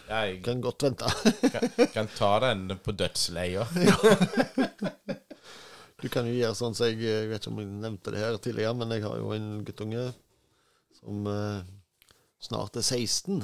[0.09, 1.11] Jeg kan godt vente.
[1.53, 3.67] kan, kan ta den på dødsleia.
[6.01, 8.39] Du kan jo gjøre sånn som jeg Jeg vet ikke om jeg nevnte det her
[8.41, 10.07] tidligere, men jeg har jo en guttunge
[10.97, 11.59] som eh,
[12.41, 13.43] snart er 16.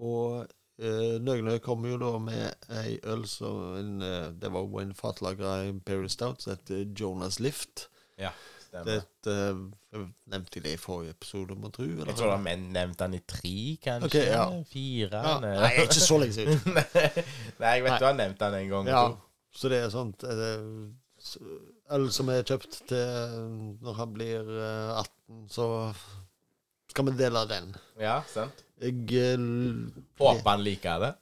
[0.00, 0.46] Og
[0.80, 4.96] eh, Nøgne kom jo da med ei øl som en, eh, Det var jo en
[4.96, 7.90] fatlagra Imperial Stout som heter Jonas Lift.
[8.16, 8.32] Ja,
[8.74, 8.90] stemmer.
[8.90, 9.60] er et, eh,
[9.94, 11.86] jeg nevnte det i forrige episode, må tro.
[11.86, 13.54] Jeg tror de nevnte han i tre,
[13.84, 14.08] kanskje.
[14.10, 14.46] Okay, ja.
[14.72, 15.22] Fire.
[15.28, 15.36] ja.
[15.44, 15.70] nei.
[15.84, 16.60] Ikke så lenge siden.
[17.62, 18.00] Nei, jeg vet Nei.
[18.02, 18.90] du har nevnt han en gang.
[18.90, 19.16] Ja, to.
[19.54, 20.68] så det er sånt eh,
[21.94, 23.48] Øl som er kjøpt til
[23.84, 25.68] når han blir eh, 18, så
[26.90, 27.74] skal vi dele den.
[28.00, 28.64] ja sant.
[28.82, 29.44] Jeg eh,
[30.18, 31.12] Håper han liker det.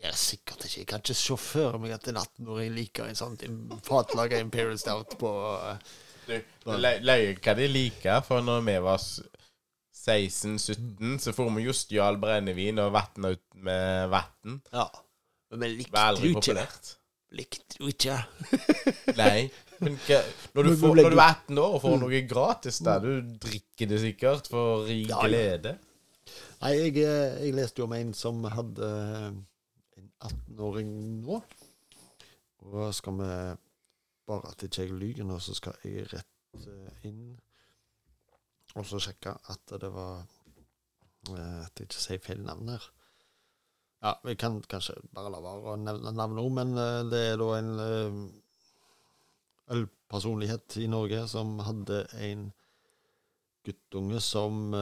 [0.00, 3.18] Jeg er sikkert ikke Jeg kan ikke se for meg at en 18-åring liker en
[3.18, 3.34] sånn
[3.84, 5.90] fatlaga Imperial Stout på eh,
[6.26, 6.34] Du,
[6.80, 12.16] det løy hva de liker, for når vi var 16-17, så får vi jo stjal
[12.20, 14.60] brennevin og vatna ut med vann.
[14.72, 14.86] Ja.
[15.50, 16.68] Men vi likte jo ikke det.
[17.36, 18.16] Likte jo ikke.
[19.20, 19.40] Nei.
[19.80, 20.18] Men hva,
[20.56, 23.86] når, du får, når du er 18 år og får noe gratis, da Du drikker
[23.88, 25.28] det sikkert for rik Ja, ja.
[25.28, 25.72] glede.
[26.60, 29.30] Nei, jeg, eh, jeg leste jo om en som hadde eh,
[30.00, 30.90] en 18-åring
[31.24, 31.36] nå.
[32.68, 33.30] Og skal vi
[34.30, 37.24] bare at ikke jeg lyver nå, så skal jeg rett eh, inn
[38.78, 40.20] og så sjekke at det var
[41.34, 42.84] eh, At jeg ikke sier feil navn her.
[44.00, 47.40] Ja, vi kan kanskje bare la være å nevne navn òg, men eh, det er
[47.42, 47.72] da en
[49.70, 52.46] ølpersonlighet i Norge som hadde en
[53.66, 54.72] guttunge som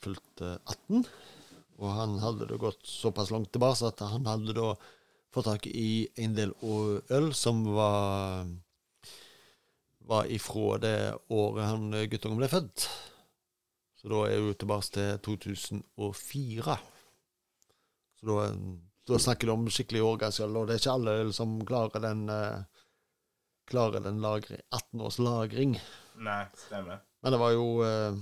[0.00, 1.04] fylte 18.
[1.80, 4.72] Og han hadde det gått såpass langt tilbake at han hadde da
[5.34, 8.48] fått tak i en del øl som var
[10.10, 10.96] var ifra det
[11.30, 12.88] året han guttungen ble født.
[14.00, 16.76] Så da er vi tilbake til 2004.
[18.20, 18.48] Så da,
[19.06, 22.24] da snakker du om skikkelig årgangsøl, og det er ikke alle øl som klarer den
[22.32, 22.80] eh,
[23.70, 25.76] klarer den lagring, 18 års lagring.
[26.20, 27.04] Nei, stemmer.
[27.22, 28.16] Men det var jo eh,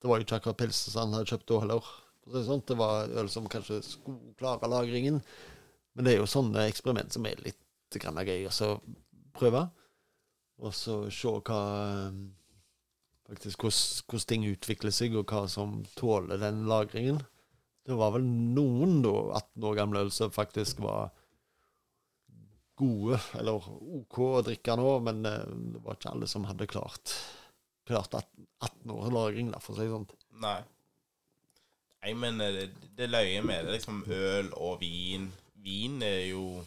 [0.00, 1.90] Det var jo ikke akkurat pilsen han hadde kjøpt da heller.
[2.46, 2.62] Sånn.
[2.66, 5.20] Det var øl som kanskje skulle klare lagringen.
[5.92, 8.70] Men det er jo sånne eksperiment som er litt grann gøy å
[9.36, 9.66] prøve.
[10.62, 12.22] Og så se hva eh,
[13.32, 17.22] Faktisk hvordan ting utvikler seg, og hva som tåler den lagringen.
[17.86, 21.14] Det var vel noen da 18 år gamle øl som faktisk var
[22.76, 23.62] gode, eller
[24.02, 27.14] OK å drikke nå, men eh, det var ikke alle som hadde klart
[27.86, 30.06] klart 18, 18 år lagring, da, for å si det sånn.
[30.42, 30.58] Nei.
[32.02, 35.30] Nei, men eh, det, det løye med det, liksom øl og vin.
[35.62, 36.64] Vin er jo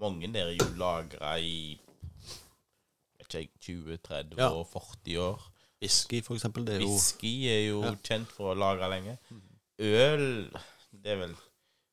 [0.00, 1.78] Mange der er jo lagra i
[3.18, 4.48] vet ikke jeg, 20-30 Ja.
[4.48, 5.42] og 40 år.
[5.82, 7.94] Whisky, for eksempel, det er jo Whisky er jo Ja.
[8.04, 9.18] kjent for å lagre lenge.
[9.78, 10.50] Øl
[10.92, 11.34] Det er vel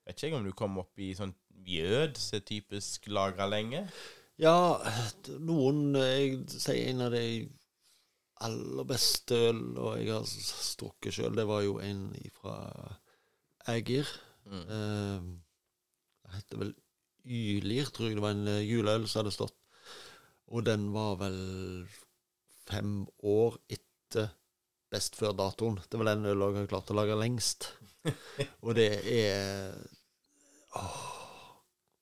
[0.08, 1.34] Vet ikke jeg om du kommer opp i sånn
[1.68, 3.90] mjød som er typisk lagra lenge.
[4.40, 4.78] Ja,
[5.40, 7.50] noen Jeg sier en av de
[8.40, 12.56] aller beste øl, og jeg har strukket sjøl, det var jo en fra
[13.68, 14.06] Ægir.
[14.46, 14.64] Mm.
[14.68, 15.42] Det
[16.36, 16.76] heter vel
[17.28, 19.56] Ylir, tror jeg det var en eh, juleøl som hadde stått.
[20.48, 21.40] Og den var vel
[22.68, 24.32] fem år etter
[24.92, 25.82] best før-datoen.
[25.90, 27.70] Det var den ølen jeg har klart å lage lengst.
[28.66, 29.76] Og det er
[30.78, 31.04] Åh,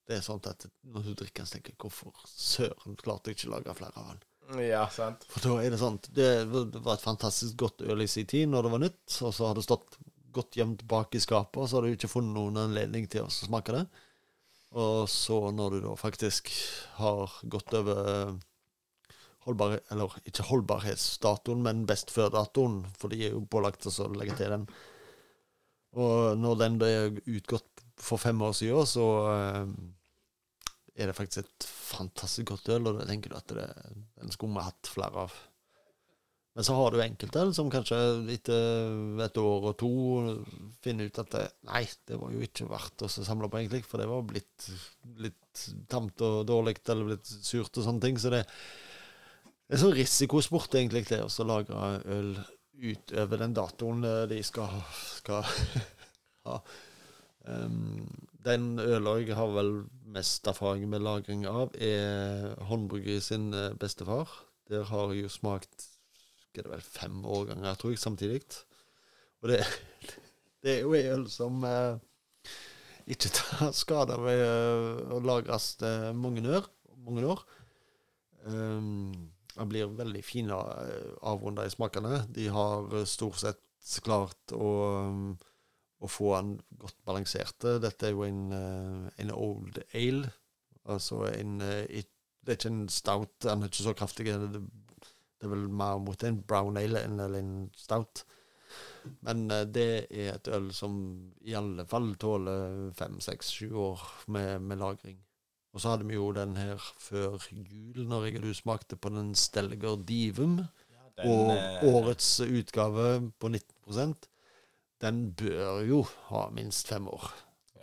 [0.05, 3.49] det er sånn at når du drikker den, tenker jeg hvorfor søren klarte jeg ikke
[3.49, 4.23] å lage flere av den?
[4.61, 5.23] Ja, sant.
[5.31, 8.67] For da er det sånn det var et fantastisk godt øl i sin tid når
[8.67, 9.97] det var nytt, og så har det stått
[10.35, 13.33] godt gjemt bak i skapet, og så har du ikke funnet noen anledning til å
[13.33, 13.85] smake det.
[14.75, 16.51] Og så når du da faktisk
[16.97, 18.35] har gått over
[19.45, 24.51] holdbar, eller ikke holdbarhetsdatoen, men best før-datoen, for de er jo pålagt å legge til
[24.51, 24.67] den.
[25.95, 26.93] Og når den ble
[27.37, 29.75] utgått for fem år siden, så eh,
[30.95, 33.67] er det faktisk et fantastisk godt øl, og da tenker du at det,
[34.19, 35.37] den skulle vi hatt flere av.
[36.55, 37.97] Men så har du enkelte som kanskje
[38.31, 39.91] etter et år og to
[40.83, 43.99] finner ut at det, nei, det var jo ikke verdt å samle på, egentlig, for
[43.99, 44.67] det var blitt
[45.19, 48.19] litt tamt og dårlig eller blitt surt og sånne ting.
[48.21, 48.45] Så det,
[49.67, 52.31] er sånn risikosport, egentlig, det å lagre øl
[52.75, 54.79] utover den datoen de skal,
[55.17, 55.43] skal
[56.47, 56.61] ha.
[57.45, 58.07] Um,
[58.45, 59.73] den øla jeg har vel
[60.15, 64.31] mest erfaring med lagring av, er Håndbryggeri sin eh, bestefar.
[64.71, 65.89] Der har jeg jo smakt
[66.61, 68.41] er det vel fem årganger, tror jeg, samtidig.
[69.43, 69.61] Og det,
[70.63, 71.97] det er jo ei øl som eh,
[73.05, 76.67] ikke tar skade ved uh, å lagres uh, mange år.
[77.05, 77.43] Mange år.
[78.45, 79.11] Um,
[79.55, 80.63] den blir veldig fin uh,
[81.25, 82.23] avrunda i smakene.
[82.33, 83.61] De har stort sett
[84.01, 84.71] klart å,
[86.01, 87.67] å få den godt balansert.
[87.83, 88.47] Dette er jo en,
[89.21, 90.31] en old ale.
[90.89, 94.33] Altså en Det er ikke en stout, den er ikke så kraftig.
[95.45, 98.23] Det er vel mer mot en brown ale enn en stout.
[99.21, 100.95] Men uh, det er et øl som
[101.45, 104.01] i alle fall tåler fem, seks, sju år
[104.33, 105.19] med, med, lagring.
[105.75, 109.11] Og så hadde vi jo den her før jul, når jeg og du smakte på
[109.13, 110.63] den Stelger Divum.
[110.89, 113.05] Ja, den, og uh, årets utgave
[113.37, 114.25] på 19%
[115.05, 117.29] Den bør jo ha minst fem år.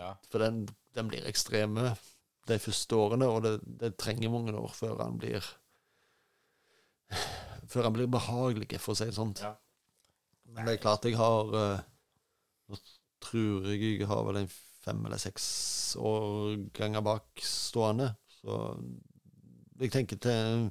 [0.00, 0.16] Ja.
[0.26, 0.64] For den,
[0.98, 1.92] den, blir ekstreme
[2.50, 5.46] de første årene, og det, det trenger mange år før den blir
[7.73, 9.33] før han blir behagelig, for å si det sånn.
[9.41, 9.55] Ja.
[10.53, 11.81] Men det er klart jeg har uh,
[12.68, 12.79] Nå
[13.23, 14.53] tror jeg jeg har vel en
[14.83, 15.45] fem eller seks
[16.01, 18.11] årganger bak stående.
[18.41, 18.59] Så
[19.81, 20.68] jeg tenker til,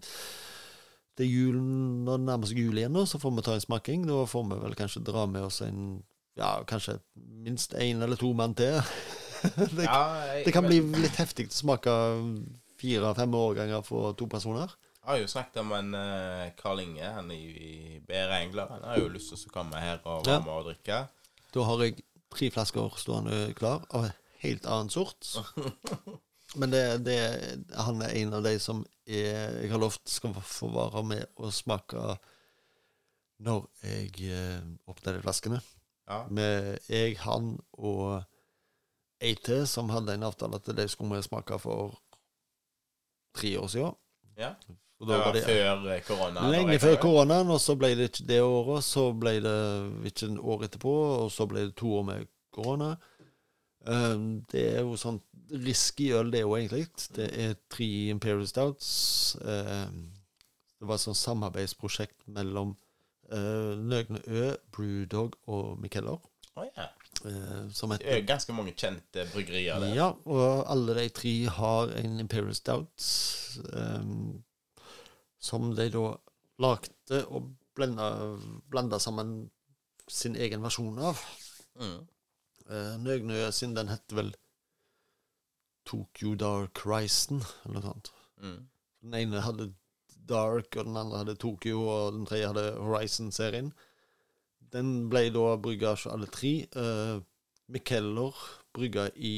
[1.17, 4.03] til julen, når det nærmer seg jul igjen, nå, så får vi ta en smaking.
[4.09, 6.01] Da får vi vel kanskje dra med oss en
[6.39, 8.81] ja, kanskje minst én eller to mann til.
[9.77, 11.95] det, ja, jeg, det, kan bli litt heftig å smake
[12.81, 14.71] fire-fem årganger for to personer.
[15.01, 18.69] Jeg har jo snakket om en uh, Karl Inge han i, i Bedre Engler.
[18.69, 20.99] Han har jo lyst til å komme her og være med og drikke.
[21.51, 25.25] Da har jeg tre flasker stående klar av en helt annen sort.
[26.59, 27.17] Men det, det,
[27.73, 31.53] han er en av de som er, jeg har lovt skal få være med og
[31.55, 32.17] smake
[33.41, 35.61] når jeg uh, åpner de flaskene.
[36.11, 36.21] Ja.
[36.29, 38.21] Med jeg, han og
[39.21, 41.97] ei til som hadde en avtale at de skulle vi smake for
[43.37, 43.97] tre år siden.
[44.37, 44.53] Ja.
[45.01, 46.43] Det var det, før eh, korona?
[46.53, 48.85] Lenge før koronaen, og så ble det ikke det året.
[48.85, 49.57] Så ble det
[50.11, 50.93] ikke en år etterpå,
[51.23, 52.91] og så ble det to år med korona.
[53.81, 55.17] Um, det er jo sånn
[55.65, 56.85] risky øl, det òg, egentlig.
[57.17, 58.91] Det er tre Imperial Stouts.
[59.41, 60.11] Um,
[60.77, 62.75] det var et sånt samarbeidsprosjekt mellom
[63.33, 66.21] uh, Nøgne Ø, Brewdog og Mikeller.
[66.53, 66.93] Oh, yeah.
[67.21, 69.97] Uh, det er ganske mange kjente bryggerier der.
[69.97, 73.09] Ja, og alle de tre har en Imperial Stout.
[73.73, 74.43] Um,
[75.41, 76.05] som de da
[76.61, 79.49] lagde og blenda sammen
[80.11, 81.19] sin egen versjon av.
[81.79, 81.99] Mm.
[82.69, 84.33] Eh, Nøgnøya sin, den heter vel
[85.87, 88.11] Tokyo Dark Risen, eller noe sånt.
[88.41, 88.59] Mm.
[89.01, 89.71] Den ene hadde
[90.29, 93.73] Dark, og den andre hadde Tokyo, og den tredje hadde Horizon-serien.
[94.71, 96.53] Den ble da brygga av alle tre.
[96.69, 97.17] Eh,
[97.71, 98.37] Mikeller
[98.75, 99.35] brygga i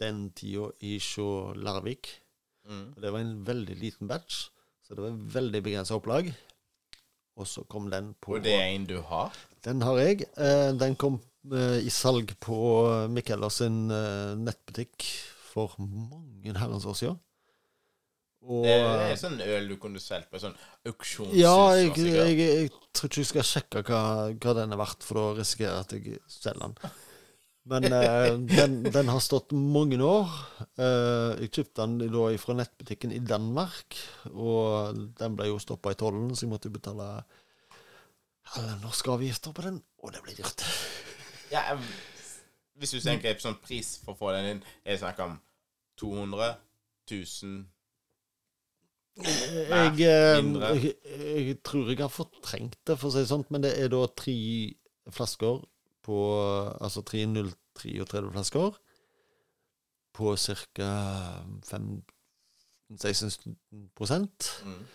[0.00, 2.10] den tida i Sjå Larvik.
[2.68, 2.94] Mm.
[3.00, 4.48] Det var en veldig liten batch.
[4.86, 6.28] Så det var en veldig begrensa opplag.
[7.36, 9.34] Og så kom den på Og det er en du har?
[9.66, 10.28] Den har jeg.
[10.38, 11.18] Eh, den kom
[11.50, 12.56] eh, i salg på
[13.10, 15.08] Mikkellers sin eh, nettbutikk
[15.50, 17.18] for mange herrens år siden.
[18.46, 20.54] Og, det er sånn øl du kunne solgt på sånn
[20.86, 21.34] auksjonshus?
[21.34, 25.18] Ja, jeg, jeg, jeg, tror ikke jeg skal sjekke hva, hva den er verdt, for
[25.18, 26.94] da risikerer jeg at jeg selger den.
[27.66, 30.30] Men uh, den, den, har stått mange år.
[30.78, 33.98] Uh, jeg kjøpte den da fra nettbutikken i Danmark,
[34.30, 37.10] og den ble jo stoppa i tollen, så jeg måtte betale
[38.56, 40.62] alle norske avgifter på den, og det ble dyrt.
[41.54, 41.74] ja,
[42.78, 45.40] hvis du tenker på sånn pris for å få den inn, er det snakk om
[45.98, 46.52] 200
[47.10, 47.64] 000
[49.16, 53.70] jeg, jeg, jeg, tror jeg har fortrengt det, for å si det sånn, men det
[53.80, 54.34] er da tre
[55.08, 55.62] flasker
[56.06, 56.18] på
[56.80, 58.78] altså 333 flasker
[60.16, 60.90] på ca.
[61.66, 62.04] 16
[64.64, 64.86] mm.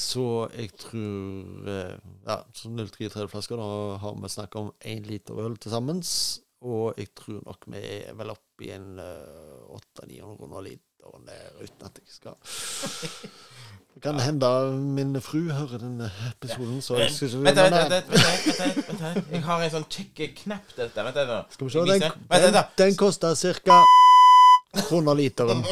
[0.00, 1.96] Så jeg tror eh,
[2.26, 6.02] Ja, så 0,33-flasker, da har vi snakket om én liter øl til sammen.
[6.60, 10.66] Og jeg tror nok vi er vel oppe i en uh, 800-900 kroner
[11.00, 12.34] literen der, uten at jeg skal
[13.94, 14.48] Det kan hende
[14.96, 18.76] min fru hører denne episoden, så jeg skal ikke Vent, vent, vent, vent, vent, vent,
[18.88, 19.32] vent, vent.
[19.32, 21.04] Jeg har en sånn kjekk knapp til dette.
[21.04, 21.56] Vent, vent, vent.
[21.56, 21.82] Skal vi se.
[21.90, 23.34] Den, den, den koster
[23.66, 23.80] ca.
[24.86, 25.64] kroner literen.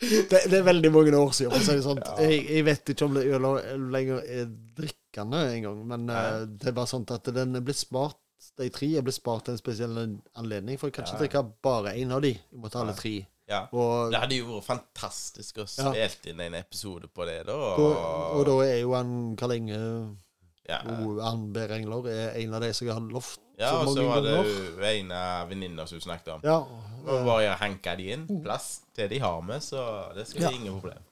[0.00, 1.52] Det, det er veldig mange år siden.
[1.54, 2.02] For å si det sånn.
[2.24, 3.48] jeg, jeg vet ikke om det øl
[3.94, 4.46] lenger er
[4.76, 8.18] drikkende engang, men uh, det bare sånn at den er blitt spart
[8.58, 9.98] de tre blitt spart til en spesiell
[10.36, 11.18] anledning, for jeg kan ikke Ja.
[11.24, 12.32] drikke bare én av de.
[12.34, 13.26] Jeg må ta alle tre.
[13.48, 13.66] Ja.
[13.72, 16.08] Og, Det hadde jo vært fantastisk å Ja.
[16.08, 17.52] spille inn en episode på det, da.
[17.52, 20.16] og, og da er jo han Karl Inge
[20.68, 20.78] ja.
[20.86, 21.58] og Arn B.
[21.58, 24.84] Engler er en av de som har lovt ja, så og så var det jo
[24.88, 26.40] en av venninna som hun snakket om.
[26.44, 28.26] Ja, Og bare hanke de inn.
[28.42, 30.48] Plass til de har med, så det skal Ja.
[30.48, 31.02] være ingen problem.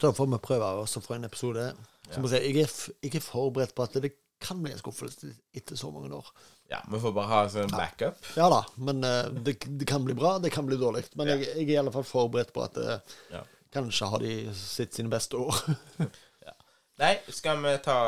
[0.00, 1.74] Da får vi prøve oss å få en episode.
[2.10, 4.12] Så må jeg, jeg, er, jeg er forberedt på at det
[4.42, 6.28] kan bli en skuffelse etter så mange år.
[6.72, 8.20] Ja, Vi får bare ha sånn backup.
[8.38, 11.04] Ja da, men uh, det, det kan bli bra, det kan bli dårlig.
[11.18, 13.42] Men jeg, jeg er i alle fall forberedt på at uh, Ja.
[13.74, 15.58] kanskje har de sitt sine beste år.
[17.02, 17.98] Nei, skal vi ta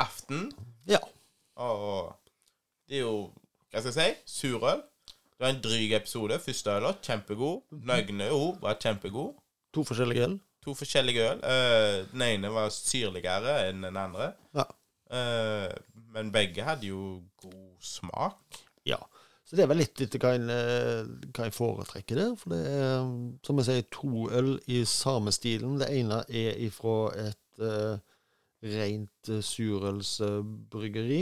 [0.00, 0.48] aften?
[0.88, 1.00] ja.
[1.60, 2.10] Og
[2.88, 3.14] det er jo
[3.70, 4.38] Hva skal jeg si?
[4.48, 4.80] Surøl.
[5.34, 6.38] Det var en dryg episode.
[6.42, 7.60] Første ølet, kjempegod.
[7.86, 9.34] Nøgne òg var kjempegod.
[9.74, 10.34] To forskjellige øl.
[10.66, 11.42] To forskjellige øl.
[11.46, 14.32] Uh, den ene var syrligere enn den andre.
[14.56, 14.66] Ja.
[15.14, 15.53] Eh,
[16.24, 18.64] men begge hadde jo god smak.
[18.88, 19.02] ja.
[19.44, 22.30] Så det er vel litt etter hva en, eh, hva en foretrekker der.
[22.40, 23.02] For det er,
[23.44, 25.76] som jeg sier, to øl i samme stilen.
[25.82, 26.94] Det ene er ifra
[27.26, 27.98] et uh,
[28.64, 31.20] rent uh, surølsbryggeri.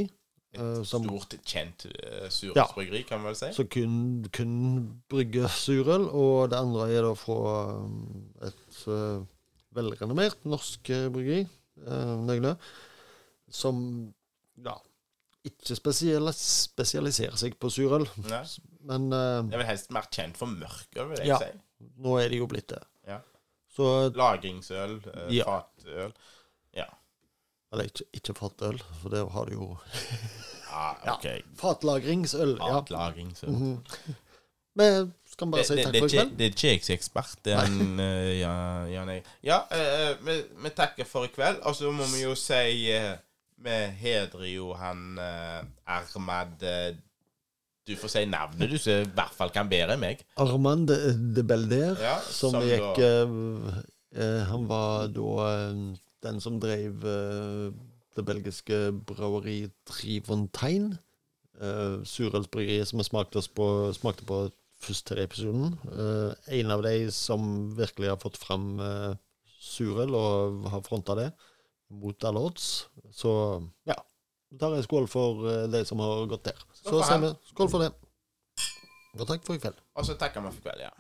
[0.53, 3.51] Et som Stort, kjent uh, surølsbryggeri, kan man vel si.
[3.59, 3.99] Som kun,
[4.31, 4.55] kun
[5.11, 7.43] brygge surøl, og det andre er da fra
[8.47, 9.27] et uh,
[9.75, 11.43] velrenommert norsk bryggeri,
[11.89, 12.55] uh, Nøgne,
[13.51, 13.83] som
[14.63, 14.79] ja,
[15.49, 18.07] ikke spesialis spesialiserer seg på surøl,
[18.87, 21.39] men uh, er vel helst mer kjent for mørkøl, vil jeg Ja.
[21.43, 21.51] si.
[22.03, 22.83] nå er det jo blitt det.
[23.09, 23.19] Ja.
[23.73, 25.45] Så Lagringsøl, uh, Ja.
[25.49, 26.15] fatøl.
[27.73, 29.69] Eller ikke, ikke fatøl, for det har du jo
[30.69, 31.15] Ja, Ja.
[31.15, 31.27] OK.
[31.61, 32.79] Fatlagringsøl, ja.
[32.79, 33.49] Fatlagringsøl.
[33.49, 34.13] -hmm.
[34.75, 36.37] Men skal vi bare si takk det, for i kveld?
[36.39, 37.37] det er ikke jeg som er ekspert.
[37.45, 39.19] Det er en uh, ja.
[39.45, 41.61] Ja, uh, vi, vi takker for i kveld.
[41.63, 43.17] Og så må vi jo si eh,
[43.63, 46.95] Vi hedrer jo han eh, Armad eh,
[47.87, 50.23] Du får si navnet, du, som i hvert fall kan bedre enn meg.
[50.41, 50.97] Armand de,
[51.37, 51.97] de Belder.
[52.03, 53.37] Ja, som, som gikk eh,
[54.19, 55.81] eh, Han var da eh,
[56.23, 57.71] den som drev eh,
[58.17, 60.93] det belgiske braueriet Trivontein.
[61.63, 64.45] Eh, Surølsbryggeriet som vi smakte, oss på, smakte på
[64.83, 65.77] først til episoden.
[65.91, 69.13] Eh, en av de som virkelig har fått fram eh,
[69.63, 71.31] surøl og har fronta det
[71.93, 72.71] mot alle odds.
[73.13, 73.33] Så
[73.89, 73.99] ja.
[74.61, 76.59] Tar en skål for eh, de som har gått der.
[76.77, 77.93] Så sier vi skål for det.
[79.17, 79.79] Og takk for i kveld.
[79.97, 80.93] Og så takker vi for i kveld, ja.